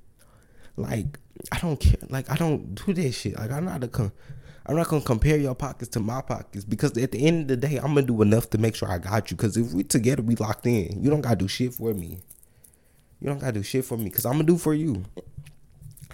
[0.79, 1.19] Like
[1.53, 1.97] I don't care.
[2.09, 3.39] Like I don't do that shit.
[3.39, 3.89] Like I'm not a.
[3.89, 4.13] Con-
[4.67, 7.69] I'm not gonna compare your pockets to my pockets because at the end of the
[7.69, 9.37] day, I'm gonna do enough to make sure I got you.
[9.37, 11.03] Because if we together, we locked in.
[11.03, 12.19] You don't gotta do shit for me.
[13.21, 15.05] You don't gotta do shit for me because I'm gonna do for you.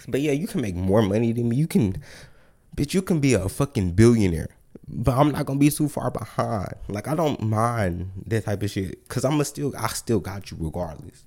[0.06, 1.56] But yeah, you can make more money than me.
[1.56, 2.02] You can,
[2.76, 4.50] bitch, you can be a fucking billionaire
[4.88, 6.74] but I'm not gonna be too far behind.
[6.88, 10.56] Like I don't mind that type of shit, cause I'ma still I still got you
[10.60, 11.24] regardless.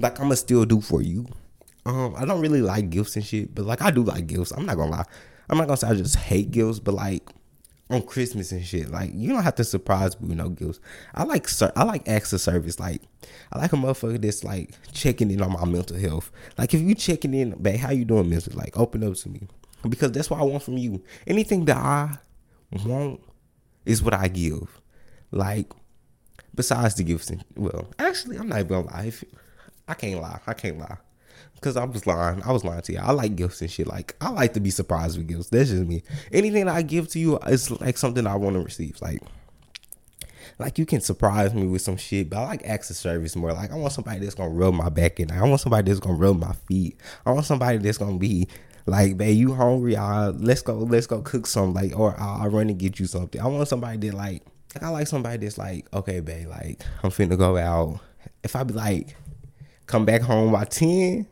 [0.00, 1.26] Like I'ma still do for you.
[1.84, 4.52] Um, I don't really like gifts and shit, but like I do like gifts.
[4.52, 5.04] I'm not gonna lie.
[5.50, 7.28] I'm not gonna say I just hate gifts, but like
[7.90, 10.80] on Christmas and shit, like you don't have to surprise me with no gifts.
[11.14, 12.78] I like I like acts of service.
[12.78, 13.02] Like
[13.52, 16.30] I like a motherfucker that's like checking in on my mental health.
[16.56, 18.56] Like if you checking in, babe, how you doing, mentally?
[18.56, 19.48] Like open up to me
[19.88, 21.02] because that's what I want from you.
[21.26, 22.18] Anything that I
[22.84, 23.20] want
[23.84, 24.80] is what I give.
[25.30, 25.72] Like,
[26.54, 29.12] besides the gifts, and, well, actually, I'm not even gonna lie.
[29.88, 30.40] I can't lie.
[30.46, 30.98] I can't lie.
[31.62, 32.42] Cause I was lying.
[32.42, 32.98] I was lying to you.
[32.98, 33.86] I like gifts and shit.
[33.86, 35.48] Like I like to be surprised with gifts.
[35.48, 36.02] That's just me.
[36.32, 39.00] Anything I give to you is like something I want to receive.
[39.00, 39.22] Like,
[40.58, 43.52] like you can surprise me with some shit, but I like of service more.
[43.52, 46.18] Like I want somebody that's gonna rub my back and I want somebody that's gonna
[46.18, 46.98] rub my feet.
[47.24, 48.48] I want somebody that's gonna be
[48.86, 49.96] like, babe, you hungry?
[49.96, 51.72] Uh, let's go, let's go cook some.
[51.74, 53.40] Like, or I'll, I'll run and get you something.
[53.40, 54.42] I want somebody that like,
[54.74, 58.00] like I like somebody that's like, okay, babe, like I'm finna go out.
[58.42, 59.16] If I be like,
[59.86, 61.26] come back home by ten,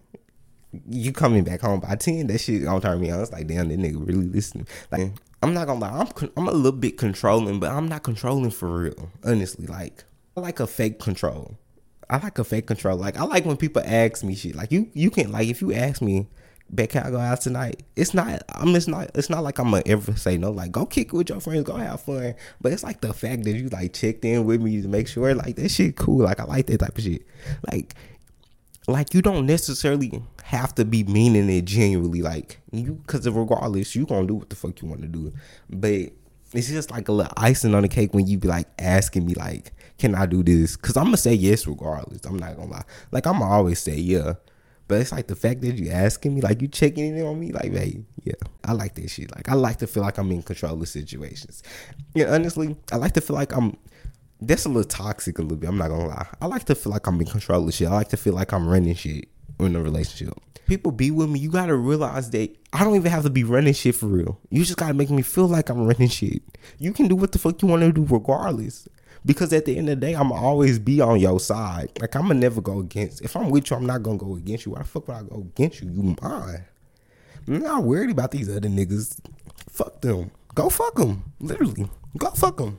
[0.88, 3.20] you coming back home by ten, that shit gonna turn me on.
[3.20, 4.66] It's like, damn, that nigga really listening.
[4.90, 5.16] Like, mm.
[5.42, 8.68] I'm not gonna lie, I'm I'm a little bit controlling, but I'm not controlling for
[8.68, 9.10] real.
[9.24, 10.04] Honestly, like
[10.36, 11.56] I like a fake control.
[12.08, 12.96] I like a fake control.
[12.96, 14.54] Like I like when people ask me shit.
[14.54, 16.28] Like you, you can like if you ask me,
[16.76, 17.82] can I go out tonight?
[17.96, 18.42] It's not.
[18.48, 19.10] I'm just not.
[19.14, 20.50] It's not like I'm gonna ever say no.
[20.50, 22.34] Like go kick it with your friends, go have fun.
[22.60, 25.34] But it's like the fact that you like checked in with me to make sure
[25.34, 26.24] like that shit cool.
[26.24, 27.26] Like I like that type of shit.
[27.70, 27.94] Like,
[28.92, 32.22] like you don't necessarily have to be meaning it genuinely.
[32.22, 35.32] Like you, because regardless, you gonna do what the fuck you want to do.
[35.68, 36.12] But
[36.52, 39.34] it's just like a little icing on the cake when you be like asking me
[39.34, 40.76] like, can I do this?
[40.76, 42.24] Cause I'm gonna say yes regardless.
[42.24, 42.84] I'm not gonna lie.
[43.12, 44.34] Like I'm always say yeah.
[44.90, 47.52] But it's like the fact that you asking me, like you checking in on me,
[47.52, 49.32] like, hey, yeah, I like that shit.
[49.36, 51.62] Like I like to feel like I'm in control of situations.
[52.12, 53.76] Yeah, honestly, I like to feel like I'm.
[54.42, 55.68] That's a little toxic a little bit.
[55.68, 56.26] I'm not gonna lie.
[56.40, 57.88] I like to feel like I'm in control of shit.
[57.88, 60.34] I like to feel like I'm running shit in a relationship.
[60.66, 61.40] People be with me.
[61.40, 64.38] You gotta realize that I don't even have to be running shit for real.
[64.50, 66.42] You just gotta make me feel like I'm running shit.
[66.78, 68.88] You can do what the fuck you want to do regardless.
[69.26, 71.90] Because at the end of the day, I'm always be on your side.
[72.00, 73.20] Like I'ma never go against.
[73.20, 74.72] If I'm with you, I'm not gonna go against you.
[74.72, 75.90] Why the fuck would I go against you?
[75.90, 76.64] You mine.
[77.46, 79.18] I'm not worried about these other niggas.
[79.68, 80.30] Fuck them.
[80.54, 81.24] Go fuck them.
[81.40, 81.90] Literally.
[82.16, 82.78] Go fuck them.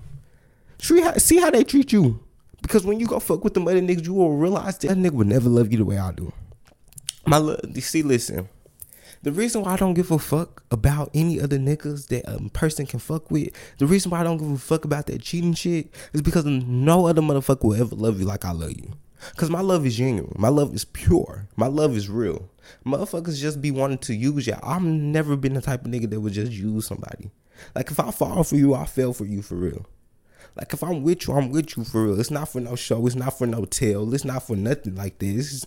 [0.81, 2.19] See how, they treat you.
[2.61, 5.11] Because when you go fuck with them other niggas, you will realize that, that nigga
[5.11, 6.33] would never love you the way I do.
[7.25, 8.49] My love, see, listen.
[9.23, 12.87] The reason why I don't give a fuck about any other niggas that a person
[12.87, 15.93] can fuck with, the reason why I don't give a fuck about that cheating shit
[16.13, 18.93] is because no other motherfucker will ever love you like I love you.
[19.35, 20.33] Cause my love is genuine.
[20.35, 21.47] My love is pure.
[21.55, 22.49] My love is real.
[22.83, 24.55] Motherfuckers just be wanting to use you.
[24.63, 27.29] I've never been the type of nigga that would just use somebody.
[27.75, 29.85] Like if I fall for you, I fell for you for real.
[30.55, 32.19] Like if I'm with you, I'm with you for real.
[32.19, 33.05] It's not for no show.
[33.07, 34.13] It's not for no tell.
[34.13, 35.65] It's not for nothing like this.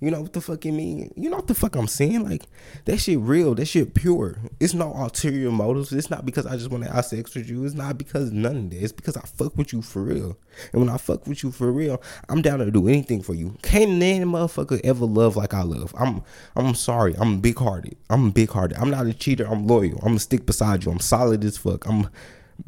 [0.00, 1.12] You know what the fuck it mean?
[1.16, 2.22] You know what the fuck I'm saying?
[2.22, 2.44] Like
[2.84, 3.56] that shit real.
[3.56, 4.38] That shit pure.
[4.60, 5.92] It's no ulterior motives.
[5.92, 7.64] It's not because I just want to have sex with you.
[7.64, 8.80] It's not because none of that.
[8.80, 10.38] It's because I fuck with you for real.
[10.72, 13.56] And when I fuck with you for real, I'm down to do anything for you.
[13.62, 15.92] Can't any motherfucker ever love like I love.
[15.98, 16.22] I'm
[16.54, 17.16] I'm sorry.
[17.18, 17.96] I'm big hearted.
[18.08, 18.78] I'm big hearted.
[18.78, 19.48] I'm not a cheater.
[19.48, 19.98] I'm loyal.
[19.98, 20.92] I'm gonna stick beside you.
[20.92, 21.88] I'm solid as fuck.
[21.88, 22.08] I'm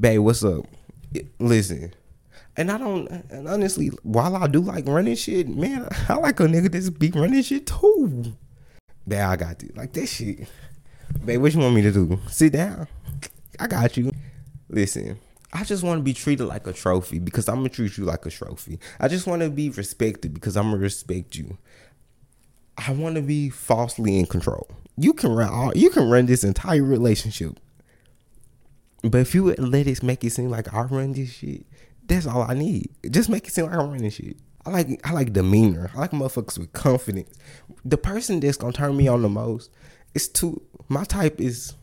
[0.01, 0.67] babe, what's up?
[1.39, 1.95] Listen,
[2.57, 6.45] and I don't, and honestly, while I do like running shit, man, I like a
[6.45, 8.33] nigga that's be running shit too.
[9.07, 9.77] Man, I got this.
[9.77, 10.49] Like that shit.
[11.25, 12.21] Babe, what you want me to do?
[12.29, 12.87] Sit down.
[13.59, 14.13] I got you.
[14.69, 15.19] Listen,
[15.53, 18.25] I just want to be treated like a trophy because I'm gonna treat you like
[18.25, 18.79] a trophy.
[19.01, 21.59] I just want to be respected because I'm gonna respect you.
[22.79, 24.69] I want to be falsely in control.
[24.97, 27.59] You can run all, you can run this entire relationship.
[29.03, 31.67] But if you let make it seem like I run this shit,
[32.07, 32.91] that's all I need.
[33.11, 34.37] Just make it seem like I'm running shit.
[34.67, 35.91] I like I like demeanor.
[35.95, 37.31] I like motherfuckers with confidence.
[37.85, 39.71] The person that's gonna turn me on the most
[40.15, 41.75] is too my type is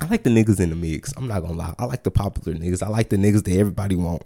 [0.00, 1.12] I like the niggas in the mix.
[1.16, 1.74] I'm not gonna lie.
[1.78, 2.82] I like the popular niggas.
[2.82, 4.22] I like the niggas that everybody want.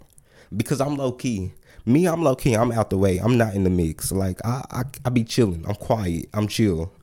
[0.55, 1.51] Because I'm low key.
[1.85, 2.53] Me, I'm low key.
[2.55, 3.17] I'm out the way.
[3.17, 4.11] I'm not in the mix.
[4.11, 5.65] Like I I, I be chilling.
[5.67, 6.29] I'm quiet.
[6.33, 6.93] I'm chill.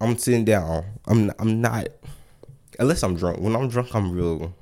[0.00, 0.84] I'm sitting down.
[1.06, 1.88] I'm I'm not
[2.78, 3.40] unless I'm drunk.
[3.40, 4.54] When I'm drunk, I'm real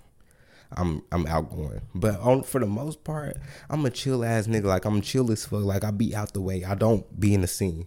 [0.72, 1.82] I'm I'm outgoing.
[1.94, 3.36] But on for the most part,
[3.70, 4.64] I'm a chill ass nigga.
[4.64, 5.62] Like I'm chill as fuck.
[5.62, 6.64] Like I be out the way.
[6.64, 7.86] I don't be in the scene.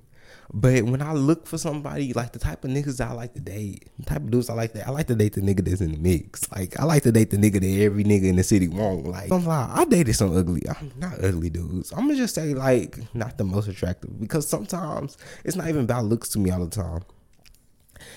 [0.51, 3.89] But when I look for somebody like the type of niggas I like to date,
[3.99, 5.91] the type of dudes I like that, I like to date the nigga that's in
[5.91, 6.51] the mix.
[6.51, 9.05] Like I like to date the nigga that every nigga in the city want.
[9.05, 11.91] Like I'm like, I dated some ugly, I'm not ugly dudes.
[11.91, 16.05] I'm gonna just say like not the most attractive because sometimes it's not even about
[16.05, 17.03] looks to me all the time.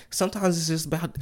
[0.09, 1.17] Sometimes it's just about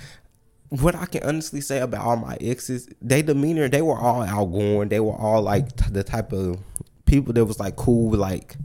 [0.72, 4.88] what I can honestly say about all my exes, they demeanor, they were all outgoing.
[4.88, 6.60] They were all like the type of
[7.06, 8.56] people that was like cool, like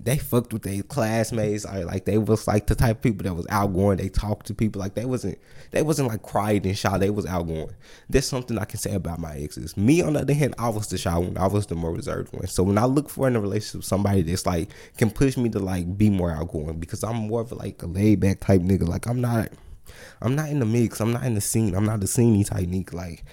[0.00, 1.64] they fucked with their classmates.
[1.64, 3.98] Or like they was like the type of people that was outgoing.
[3.98, 5.38] They talked to people like they wasn't
[5.70, 6.98] they wasn't like quiet and shy.
[6.98, 7.70] They was outgoing.
[8.10, 9.76] That's something I can say about my exes.
[9.76, 11.38] Me on the other hand, I was the shy one.
[11.38, 12.48] I was the more reserved one.
[12.48, 15.60] So when I look for in a relationship somebody that's like can push me to
[15.60, 18.88] like be more outgoing because I'm more of like a laid back type nigga.
[18.88, 19.50] Like I'm not
[20.20, 21.00] I'm not in the mix.
[21.00, 21.74] I'm not in the scene.
[21.74, 22.92] I'm not the sceney type.
[22.92, 23.24] Like,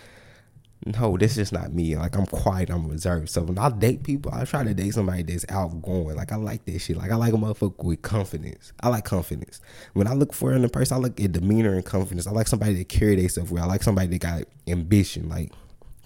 [0.86, 1.96] no, this is not me.
[1.98, 2.70] Like, I'm quiet.
[2.70, 3.30] I'm reserved.
[3.30, 6.16] So when I date people, I try to date somebody that's outgoing.
[6.16, 6.98] Like, I like that shit.
[6.98, 8.72] Like, I like a motherfucker with confidence.
[8.82, 9.60] I like confidence.
[9.94, 12.28] When I look for in a person, I look at demeanor and confidence.
[12.28, 13.64] I like somebody that carry themselves well.
[13.64, 15.28] I like somebody that got ambition.
[15.28, 15.52] Like,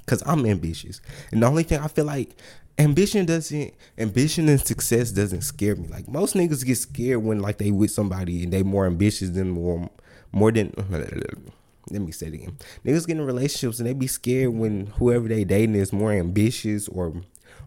[0.08, 1.02] cause I'm ambitious.
[1.32, 2.36] And the only thing I feel like
[2.78, 5.88] ambition doesn't ambition and success doesn't scare me.
[5.88, 9.52] Like most niggas get scared when like they with somebody and they more ambitious than
[9.52, 9.90] more
[10.34, 10.74] more than
[11.89, 12.58] let me say it again.
[12.86, 16.88] Niggas get in relationships and they be scared when whoever they dating is more ambitious
[16.88, 17.13] or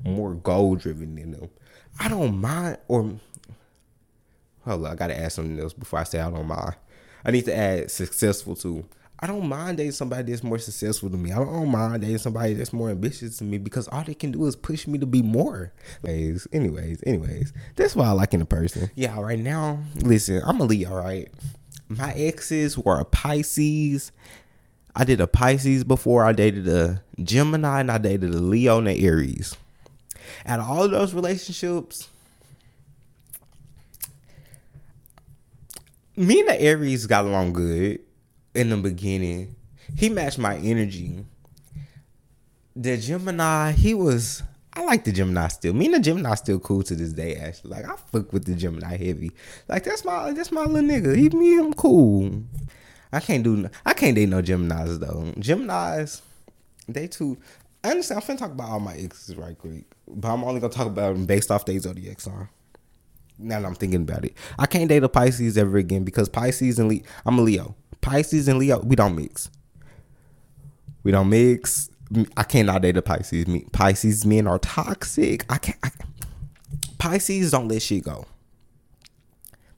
[0.04, 1.48] more goal driven than them.
[1.98, 3.18] I don't mind or
[4.64, 6.76] hold on, I gotta add something else before I say I don't mind.
[7.24, 8.84] I need to add successful too.
[9.18, 11.32] I don't mind dating somebody that's more successful than me.
[11.32, 14.44] I don't mind dating somebody that's more ambitious than me because all they can do
[14.44, 15.72] is push me to be more.
[16.04, 17.52] Anyways, anyways, anyways.
[17.76, 18.90] That's why I like in a person.
[18.94, 21.30] Yeah, right now, listen, I'm a Leo, right?
[21.88, 24.12] My exes were a Pisces.
[24.94, 26.24] I did a Pisces before.
[26.24, 29.56] I dated a Gemini and I dated a Leo and an Aries.
[30.44, 32.08] Out of all of those relationships,
[36.16, 38.00] me and the Aries got along good
[38.54, 39.54] in the beginning.
[39.96, 41.24] He matched my energy.
[42.74, 44.42] The Gemini, he was
[44.76, 45.72] I like the Gemini still.
[45.72, 47.36] Me and the Gemini still cool to this day.
[47.36, 49.32] Actually, like I fuck with the Gemini heavy.
[49.68, 51.16] Like that's my that's my little nigga.
[51.16, 52.42] He me I'm cool.
[53.10, 55.32] I can't do I can't date no Gemini's though.
[55.38, 56.20] Gemini's
[56.88, 57.38] they too.
[57.82, 58.20] I understand.
[58.20, 61.14] I'm finna talk about all my exes right quick, but I'm only gonna talk about
[61.14, 62.50] them based off their zodiac sign.
[63.38, 66.78] Now that I'm thinking about it, I can't date a Pisces ever again because Pisces
[66.78, 67.02] and Leo.
[67.24, 67.76] I'm a Leo.
[68.02, 69.50] Pisces and Leo, we don't mix.
[71.02, 71.88] We don't mix
[72.36, 73.46] I cannot date a Pisces.
[73.72, 75.44] Pisces men are toxic.
[75.50, 75.78] I can't.
[75.82, 75.90] I,
[76.98, 78.26] Pisces don't let shit go.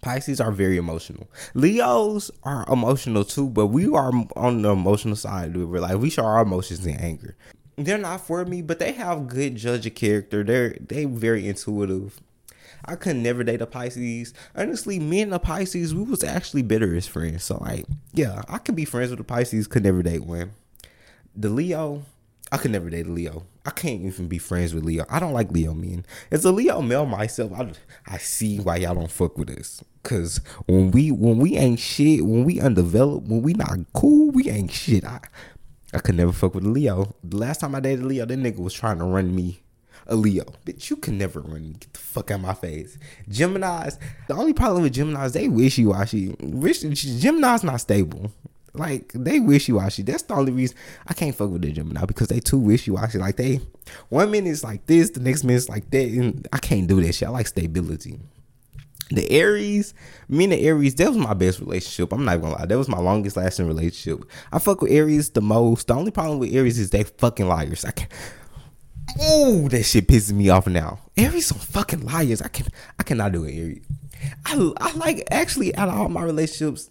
[0.01, 1.29] Pisces are very emotional.
[1.55, 5.57] Leos are emotional too, but we are on the emotional side.
[5.57, 7.37] We're like we show our emotions in anger.
[7.77, 10.45] They're not for me, but they have good judge of character.
[10.45, 12.21] They're they very intuitive.
[12.85, 14.33] I could never date a Pisces.
[14.55, 17.45] Honestly, me and the Pisces, we was actually better as friends.
[17.45, 20.53] So like, yeah, I could be friends with a Pisces, could never date one.
[21.35, 22.05] The Leo,
[22.51, 23.47] I could never date Leo.
[23.67, 25.05] I can't even be friends with Leo.
[25.11, 26.07] I don't like Leo men.
[26.31, 27.73] As a Leo male myself, I,
[28.07, 29.83] I see why y'all don't fuck with us.
[30.03, 34.49] Cause when we when we ain't shit, when we undeveloped, when we not cool, we
[34.49, 35.05] ain't shit.
[35.05, 35.21] I
[35.93, 37.15] I could never fuck with a Leo.
[37.23, 39.61] The last time I dated Leo, that nigga was trying to run me.
[40.07, 40.45] a Leo.
[40.65, 41.77] Bitch, you can never run.
[41.79, 42.99] Get the fuck out of my face.
[43.29, 46.35] Gemini's, the only problem with Gemini's, they wishy washy.
[46.41, 48.33] Gemini's not stable.
[48.75, 50.03] Like they wishy washy.
[50.03, 53.19] That's the only reason I can't fuck with the Gemini because they too wishy washy.
[53.19, 53.61] Like they,
[54.09, 56.09] one minute is like this, the next minute is like that.
[56.09, 57.29] And I can't do that shit.
[57.29, 58.21] I like stability.
[59.11, 59.95] The Aries,
[60.29, 62.13] me and the Aries, that was my best relationship.
[62.13, 64.29] I'm not gonna lie, that was my longest lasting relationship.
[64.53, 65.87] I fuck with Aries the most.
[65.87, 67.87] The only problem with Aries is they fucking liars.
[67.87, 68.13] I can't.
[69.19, 70.99] Oh, that shit pisses me off now.
[71.17, 72.43] Aries some fucking liars.
[72.43, 72.67] I can
[72.99, 73.85] I cannot do it, Aries.
[74.45, 76.91] I I like actually out of all my relationships,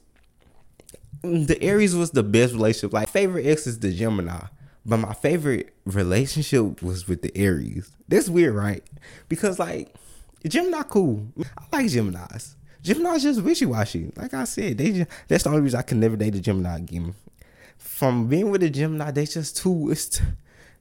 [1.28, 2.93] the Aries was the best relationship.
[2.93, 4.45] Like favorite ex is the Gemini,
[4.86, 7.91] but my favorite relationship was with the Aries.
[8.07, 8.84] That's weird, right?
[9.30, 9.93] Because like
[10.45, 11.28] Gemini cool.
[11.39, 12.55] I like Gemini's.
[12.82, 14.11] Gemini's just wishy washy.
[14.15, 16.78] Like I said, they just, that's the only reason I can never date a Gemini
[16.78, 17.15] again.
[17.78, 19.91] From being with a Gemini, they just too.
[19.91, 20.21] It's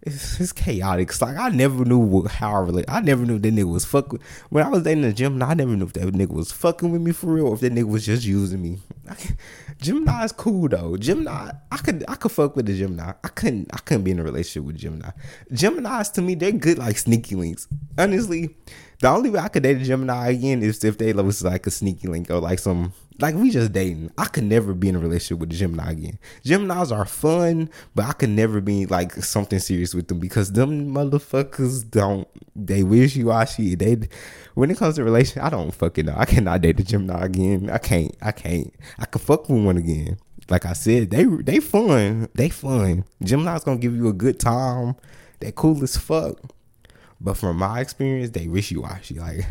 [0.07, 1.11] it's, it's chaotic.
[1.11, 2.85] It's like I never knew how I relate.
[2.89, 4.21] I never knew that nigga was fucking.
[4.51, 7.03] When I was dating a Gemini, I never knew if that nigga was fucking with
[7.03, 8.79] me for real or if that nigga was just using me.
[9.81, 10.97] Gemini is cool though.
[10.97, 13.13] Gemini, I could I could fuck with the Gemini.
[13.23, 15.11] I couldn't I couldn't be in a relationship with Gemini.
[15.53, 17.67] Gemini's to me they're good like sneaky links.
[17.99, 18.57] Honestly,
[19.01, 21.71] the only way I could date a Gemini again is if they was like a
[21.71, 24.11] sneaky link or like some like we just dating.
[24.19, 26.19] I could never be in a relationship with a Gemini again.
[26.45, 30.93] Geminis are fun, but I could never be like something serious with them because them
[30.93, 33.75] motherfuckers don't they wishy washy.
[33.75, 34.09] They
[34.55, 36.15] when it comes to relation, I don't fucking know.
[36.17, 37.71] I cannot date a Gemini again.
[37.71, 38.15] I can't.
[38.21, 38.75] I can't.
[38.99, 40.19] I can fuck with one again.
[40.49, 42.29] Like I said, they they fun.
[42.35, 43.05] They fun.
[43.23, 44.97] Gemini's gonna give you a good time.
[45.41, 46.39] They cool as fuck.
[47.21, 49.19] But from my experience, they wishy washy.
[49.19, 49.47] Like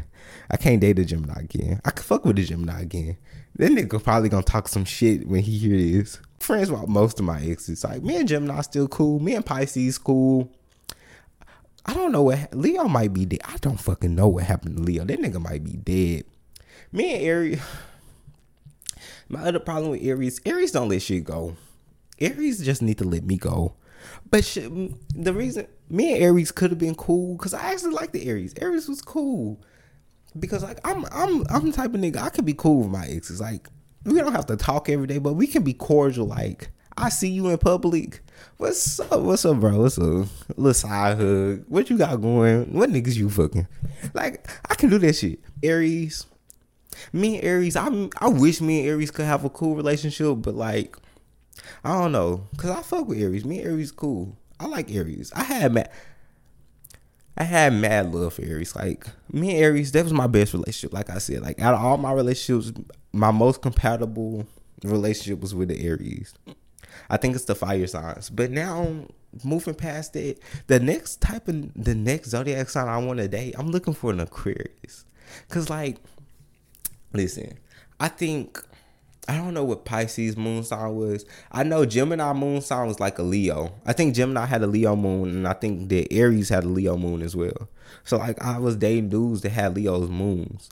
[0.50, 1.82] I can't date a Gemini again.
[1.84, 3.18] I could fuck with a Gemini again.
[3.56, 6.20] Then nigga probably gonna talk some shit when he hear this.
[6.40, 7.84] Friends with most of my exes.
[7.84, 9.20] Like me and Gemini still cool.
[9.20, 10.52] Me and Pisces cool.
[11.86, 13.42] I don't know what Leo might be dead.
[13.46, 15.06] I don't fucking know what happened to Leo.
[15.06, 16.26] That nigga might be dead.
[16.92, 17.62] Me and Aries.
[19.30, 21.56] My other problem with Aries, Aries don't let shit go.
[22.20, 23.74] Aries just need to let me go.
[24.30, 28.28] But the reason me and Aries could have been cool because I actually like the
[28.28, 28.54] Aries.
[28.62, 29.60] Aries was cool
[30.40, 33.06] because like I'm I'm I'm the type of nigga I can be cool with my
[33.06, 33.42] exes.
[33.42, 33.68] Like
[34.04, 36.28] we don't have to talk every day, but we can be cordial.
[36.28, 38.22] Like I see you in public.
[38.58, 39.22] What's up?
[39.22, 39.82] What's up, bro?
[39.82, 40.28] What's up?
[40.56, 41.66] Little side hug.
[41.68, 42.74] What you got going?
[42.74, 43.68] What niggas you fucking?
[44.14, 45.40] Like I can do that shit.
[45.64, 46.26] Aries.
[47.12, 50.56] Me and Aries, I I wish me and Aries could have a cool relationship, but
[50.56, 50.96] like
[51.84, 53.46] I don't know, cause I fuck with Aries.
[53.46, 54.38] Me and Aries cool.
[54.60, 55.34] I like Aries.
[55.36, 55.92] I had mad,
[57.38, 58.76] I had mad love for Aries.
[58.76, 60.94] Like me and Aries, that was my best relationship.
[60.94, 62.78] Like I said, like out of all my relationships,
[63.12, 64.48] my most compatible
[64.84, 66.34] relationship was with the Aries.
[67.10, 68.30] I think it's the fire signs.
[68.30, 69.06] But now
[69.44, 73.56] moving past it, the next type of the next zodiac sign I want to date,
[73.58, 75.06] I'm looking for an Aquarius.
[75.50, 75.98] Cause like,
[77.12, 77.58] listen,
[78.00, 78.64] I think
[79.28, 81.26] I don't know what Pisces moon sign was.
[81.52, 83.74] I know Gemini moon sign was like a Leo.
[83.86, 86.96] I think Gemini had a Leo moon, and I think the Aries had a Leo
[86.98, 87.70] moon as well.
[88.04, 90.70] So like I was dating dudes that had Leo's moons.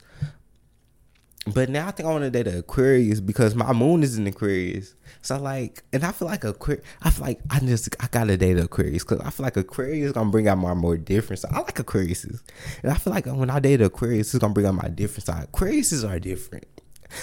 [1.46, 4.26] But now I think I want to date an Aquarius because my moon is in
[4.26, 4.94] Aquarius.
[5.20, 6.84] So like, and I feel like Aquarius.
[7.02, 10.30] I feel like I just I gotta date Aquarius because I feel like Aquarius gonna
[10.30, 11.52] bring out my more different side.
[11.52, 12.40] I like Aquariuses,
[12.82, 15.52] and I feel like when I date Aquarius, it's gonna bring out my different side.
[15.52, 16.66] Aquariuses are different.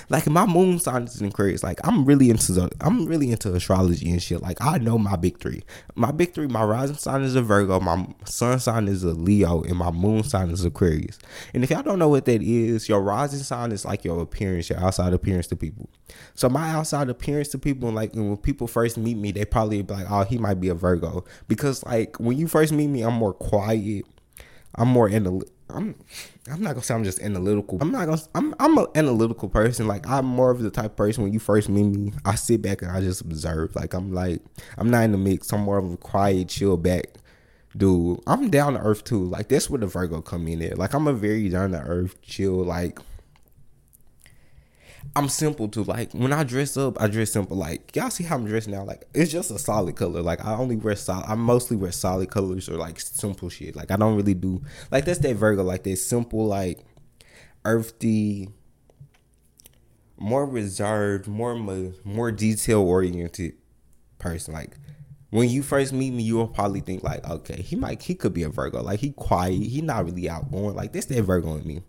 [0.09, 1.63] Like my moon sign is in Aquarius.
[1.63, 4.41] Like I'm really into I'm really into astrology and shit.
[4.41, 5.63] Like I know my big three.
[5.95, 6.47] My big three.
[6.47, 7.79] My rising sign is a Virgo.
[7.79, 11.19] My sun sign is a Leo, and my moon sign is Aquarius.
[11.53, 14.69] And if y'all don't know what that is, your rising sign is like your appearance,
[14.69, 15.89] your outside appearance to people.
[16.33, 19.93] So my outside appearance to people, like when people first meet me, they probably be
[19.93, 23.13] like, "Oh, he might be a Virgo," because like when you first meet me, I'm
[23.13, 24.05] more quiet.
[24.75, 25.41] I'm more into
[25.73, 25.95] I'm
[26.49, 27.77] I'm not gonna say I'm just analytical.
[27.81, 29.87] I'm not gonna I'm I'm an analytical person.
[29.87, 32.61] Like I'm more of the type of person when you first meet me, I sit
[32.61, 33.75] back and I just observe.
[33.75, 34.41] Like I'm like
[34.77, 35.53] I'm not in the mix.
[35.53, 37.05] I'm more of a quiet, chill back
[37.75, 38.19] dude.
[38.27, 39.23] I'm down to earth too.
[39.25, 40.77] Like that's where the Virgo come in at.
[40.77, 42.99] Like I'm a very down to earth, chill, like
[45.15, 45.83] I'm simple too.
[45.83, 47.57] Like when I dress up, I dress simple.
[47.57, 48.83] Like y'all see how I'm dressed now.
[48.83, 50.21] Like it's just a solid color.
[50.21, 51.25] Like I only wear solid.
[51.27, 53.75] I mostly wear solid colors or like simple shit.
[53.75, 55.63] Like I don't really do like that's that Virgo.
[55.63, 56.79] Like that simple, like
[57.65, 58.49] earthy,
[60.17, 63.55] more reserved, more more detail oriented
[64.17, 64.53] person.
[64.53, 64.77] Like
[65.29, 68.33] when you first meet me, you will probably think like, okay, he might he could
[68.33, 68.81] be a Virgo.
[68.81, 69.61] Like he quiet.
[69.61, 70.73] He not really outgoing.
[70.73, 71.81] Like this that Virgo in me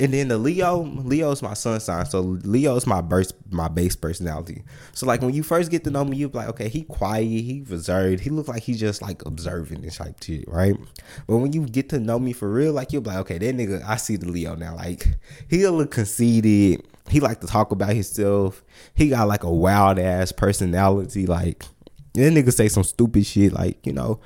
[0.00, 4.64] and then the Leo, Leo's my sun sign, so Leo's my burst, my base personality.
[4.92, 7.64] So like when you first get to know me, you're like, okay, he quiet, he
[7.68, 10.76] reserved, he look like he just like observing this type shit, right?
[11.28, 13.84] But when you get to know me for real, like you're like, okay, that nigga,
[13.84, 14.74] I see the Leo now.
[14.74, 15.06] Like
[15.48, 18.64] he a little conceited, he like to talk about himself.
[18.94, 21.64] He got like a wild ass personality, like
[22.14, 24.20] that nigga say some stupid shit, like you know,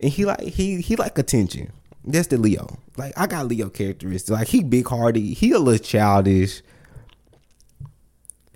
[0.00, 1.72] and he like he he like attention.
[2.04, 2.78] That's the Leo.
[2.96, 4.30] Like I got Leo characteristics.
[4.30, 5.20] Like he big hearted.
[5.20, 6.62] He a little childish.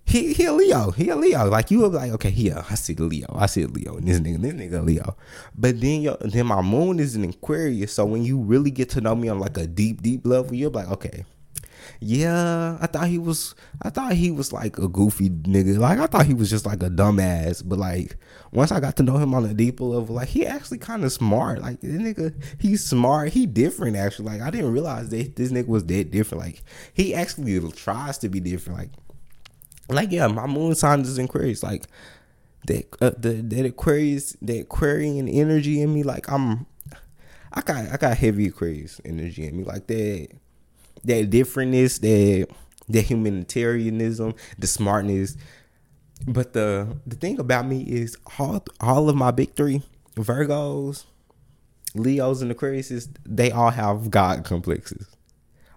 [0.07, 0.91] He he a Leo.
[0.91, 1.47] He a Leo.
[1.47, 3.35] Like you were like, okay, yeah, I see the Leo.
[3.35, 3.97] I see the Leo.
[3.97, 5.17] And this nigga, this nigga Leo.
[5.57, 7.93] But then yo, then my moon is an Aquarius.
[7.93, 10.71] So when you really get to know me on like a deep, deep level, you're
[10.71, 11.25] like, okay,
[12.05, 15.79] yeah, I thought he was I thought he was like a goofy nigga.
[15.79, 17.67] Like I thought he was just like a dumbass.
[17.67, 18.17] But like
[18.53, 21.13] once I got to know him on a deeper level, like he actually kind of
[21.13, 21.63] smart.
[21.63, 23.31] Like this nigga, he's smart.
[23.31, 24.27] He different actually.
[24.27, 26.45] Like I didn't realize that this nigga was that different.
[26.45, 28.79] Like he actually tries to be different.
[28.79, 28.91] Like
[29.89, 31.63] like yeah, my moon sign is in Aquarius.
[31.63, 31.85] Like
[32.67, 36.03] that uh, the that Aquarius that Aquarian energy in me.
[36.03, 36.67] Like I'm
[37.53, 39.65] I got I got heavy Aquarius energy in me.
[39.65, 40.29] Like that
[41.05, 42.49] that differentness, that
[42.89, 45.37] that humanitarianism, the smartness.
[46.27, 49.83] But the the thing about me is all all of my big three
[50.17, 51.05] Virgos,
[51.95, 55.07] Leos, and Aquarius, they all have God complexes.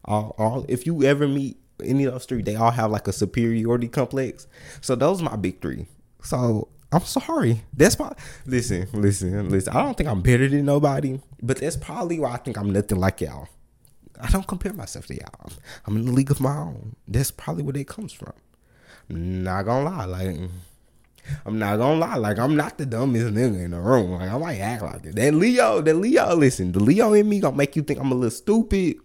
[0.05, 3.13] All, all if you ever meet any of those three, they all have like a
[3.13, 4.47] superiority complex.
[4.81, 5.87] So those my big three.
[6.23, 7.63] So I'm sorry.
[7.73, 8.13] That's why.
[8.45, 9.75] Listen, listen, listen.
[9.75, 12.99] I don't think I'm better than nobody, but that's probably why I think I'm nothing
[12.99, 13.49] like y'all.
[14.19, 15.51] I don't compare myself to y'all.
[15.85, 16.95] I'm in the league of my own.
[17.07, 18.33] That's probably where it comes from.
[19.09, 20.37] I'm not gonna lie, like
[21.45, 24.11] I'm not gonna lie, like I'm not the dumbest nigga in the room.
[24.11, 25.15] Like I might act like that.
[25.15, 28.15] That Leo, that Leo, listen, the Leo in me gonna make you think I'm a
[28.15, 28.97] little stupid.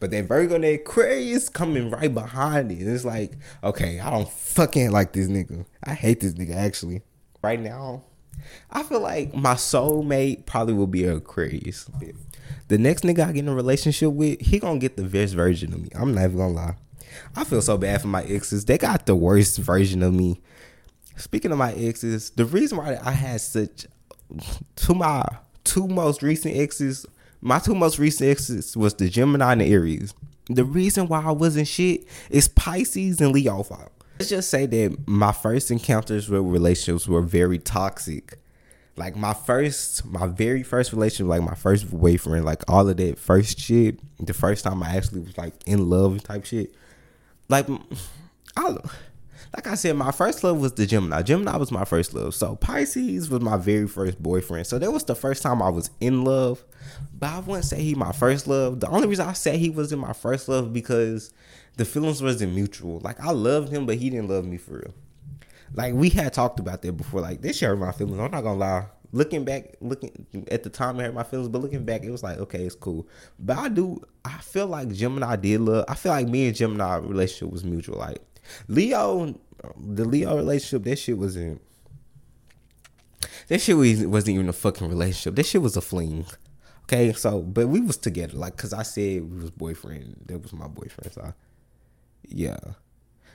[0.00, 2.80] But that Virgo, that Aquarius coming right behind it.
[2.80, 5.66] It's like, okay, I don't fucking like this nigga.
[5.84, 7.02] I hate this nigga actually.
[7.42, 8.04] Right now,
[8.70, 11.88] I feel like my soulmate probably will be a Aquarius.
[12.68, 15.72] The next nigga I get in a relationship with, he gonna get the best version
[15.72, 15.88] of me.
[15.94, 16.74] I'm not even gonna lie.
[17.34, 18.64] I feel so bad for my exes.
[18.64, 20.40] They got the worst version of me.
[21.16, 23.86] Speaking of my exes, the reason why I had such
[24.76, 25.24] to my
[25.64, 27.06] two most recent exes,
[27.40, 30.14] my two most recent exes was the Gemini and the Aries.
[30.48, 33.92] The reason why I wasn't shit is Pisces and Leo fault.
[34.18, 38.38] Let's just say that my first encounters with relationships were very toxic
[38.96, 43.18] like my first my very first relationship like my first boyfriend like all of that
[43.18, 46.74] first shit the first time i actually was like in love type shit.
[47.48, 47.68] Like
[48.56, 48.76] i
[49.54, 51.22] like i said my first love was the gemini.
[51.22, 52.34] Gemini was my first love.
[52.34, 54.66] So pisces was my very first boyfriend.
[54.66, 56.64] So that was the first time i was in love.
[57.18, 58.80] But i wouldn't say he my first love.
[58.80, 61.32] The only reason i say he was in my first love because
[61.76, 63.00] the feelings wasn't mutual.
[63.00, 64.94] Like i loved him but he didn't love me for real
[65.74, 67.20] like we had talked about that before.
[67.20, 68.18] Like this hurt my feelings.
[68.18, 68.86] I'm not gonna lie.
[69.12, 71.48] Looking back, looking at the time, it hurt my feelings.
[71.48, 73.08] But looking back, it was like okay, it's cool.
[73.38, 74.02] But I do.
[74.24, 75.84] I feel like Gemini did love.
[75.88, 77.98] I feel like me and Gemini relationship was mutual.
[77.98, 78.22] Like
[78.68, 79.38] Leo,
[79.78, 81.60] the Leo relationship, that shit wasn't.
[83.48, 85.36] That shit wasn't even a fucking relationship.
[85.36, 86.26] That shit was a fling.
[86.84, 90.24] Okay, so but we was together, like, cause I said we was boyfriend.
[90.26, 91.12] That was my boyfriend.
[91.12, 91.34] So,
[92.28, 92.58] yeah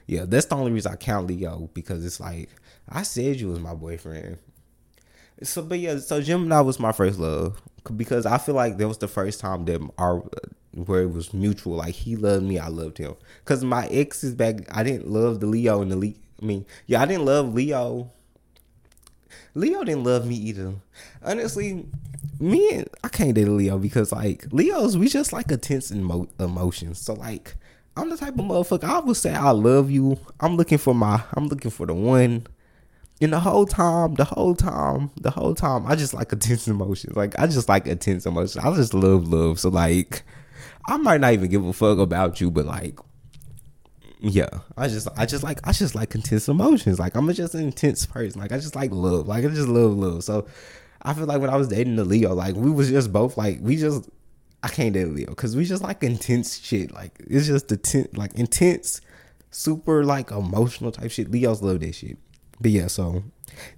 [0.08, 2.50] yeah, that's the only reason I count Leo because it's like
[2.90, 4.38] I said you was my boyfriend.
[5.44, 7.62] So, but yeah, so Gemini was my first love
[7.96, 11.34] because I feel like that was the first time that our uh, where it was
[11.34, 11.78] mutual.
[11.78, 13.16] Like he loved me, I loved him.
[13.46, 16.14] Cause my ex is back, I didn't love the Leo and the Leo.
[16.42, 18.12] I mean, yeah, I didn't love Leo.
[19.54, 20.74] Leo didn't love me either.
[21.24, 21.86] Honestly,
[22.40, 27.00] me and I can't date Leo because like Leos, we just like intense emo- emotions.
[27.00, 27.56] So like
[28.02, 30.18] I'm the type of motherfucker I would say I love you.
[30.40, 32.48] I'm looking for my I'm looking for the one.
[33.22, 37.16] And the whole time, the whole time, the whole time, I just like intense emotions.
[37.16, 38.66] Like I just like intense emotions.
[38.66, 39.60] I just love love.
[39.60, 40.24] So like
[40.88, 42.98] I might not even give a fuck about you, but like
[44.20, 46.98] yeah, I just I just like I just like intense emotions.
[46.98, 48.42] Like I'm just an intense person.
[48.42, 49.28] Like I just like love.
[49.28, 50.24] Like I just love love.
[50.24, 50.48] So
[51.04, 53.60] I feel like when I was dating the Leo, like we was just both like
[53.62, 54.10] we just
[54.64, 56.92] I can't date Leo because we just like intense shit.
[56.92, 59.02] Like it's just the ten, like intense,
[59.50, 61.32] super like emotional type shit.
[61.32, 62.18] Leos love that shit.
[62.60, 63.24] But yeah, so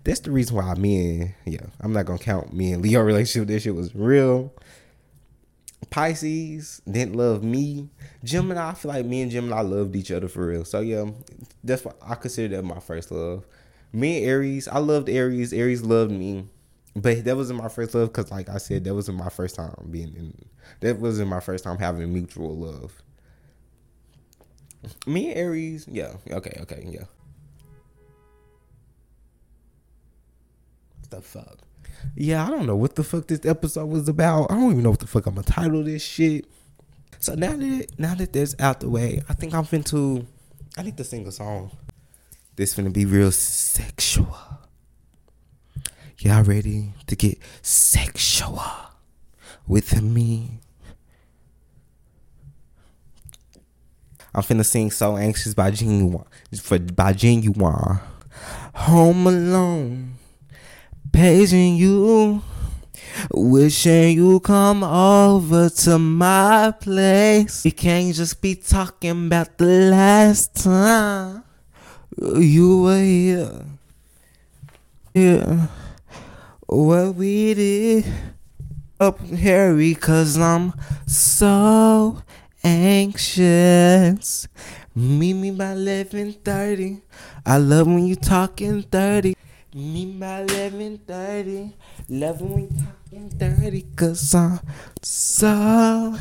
[0.03, 3.47] that's the reason why me and yeah, I'm not gonna count me and Leo relationship.
[3.47, 4.53] That shit was real.
[5.89, 7.89] Pisces didn't love me.
[8.23, 10.65] Gemini, I feel like me and Gemini loved each other for real.
[10.65, 11.05] So yeah,
[11.63, 13.45] that's what I consider that my first love.
[13.91, 15.53] Me and Aries, I loved Aries.
[15.53, 16.47] Aries loved me.
[16.95, 19.73] But that wasn't my first love because, like I said, that wasn't my first time
[19.89, 20.45] being in.
[20.81, 22.93] That wasn't my first time having mutual love.
[25.07, 26.13] Me and Aries, yeah.
[26.29, 27.05] Okay, okay, yeah.
[30.99, 31.59] What the fuck?
[32.15, 34.51] Yeah, I don't know what the fuck this episode was about.
[34.51, 36.45] I don't even know what the fuck I'm gonna title this shit.
[37.19, 40.25] So now that now that that's out the way, I think I'm finna
[40.77, 41.71] I need to sing a song.
[42.55, 44.52] This finna be real sexual.
[46.19, 48.61] Y'all ready to get sexual
[49.67, 50.59] with me?
[54.33, 56.25] I'm finna sing "So Anxious" by Ginuwine
[56.61, 57.99] for by Ginuwine.
[58.73, 60.15] Home alone,
[61.11, 62.41] paging you,
[63.31, 67.65] wishing you come over to my place.
[67.65, 71.43] You can't just be talking about the last time
[72.17, 73.65] you were here.
[75.13, 75.67] Yeah,
[76.73, 78.05] what we did
[78.99, 80.73] up Harry, cause I'm
[81.05, 82.17] so
[82.63, 84.47] anxious.
[84.95, 87.01] Meet me by 11.30.
[87.45, 89.35] I love when you talking 30.
[89.75, 91.73] Meet me by 11.30.
[92.09, 93.81] Love when you talking 30.
[93.95, 94.59] Cause I'm
[94.99, 96.17] so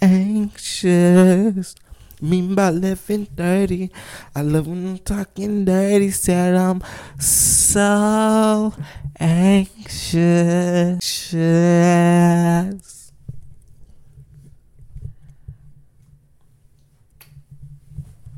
[0.00, 1.74] anxious.
[2.22, 3.90] Me by 11.30.
[4.34, 6.10] I love when I'm talking dirty.
[6.10, 6.82] Said I'm
[7.18, 8.74] so
[9.18, 10.20] anxious.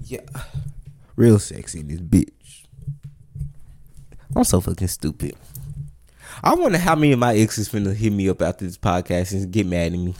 [0.04, 0.20] Yeah.
[1.16, 2.66] Real sexy, in this bitch.
[4.36, 5.34] I'm so fucking stupid.
[6.42, 9.50] I wonder how many of my exes finna hit me up after this podcast and
[9.52, 10.14] get mad at me.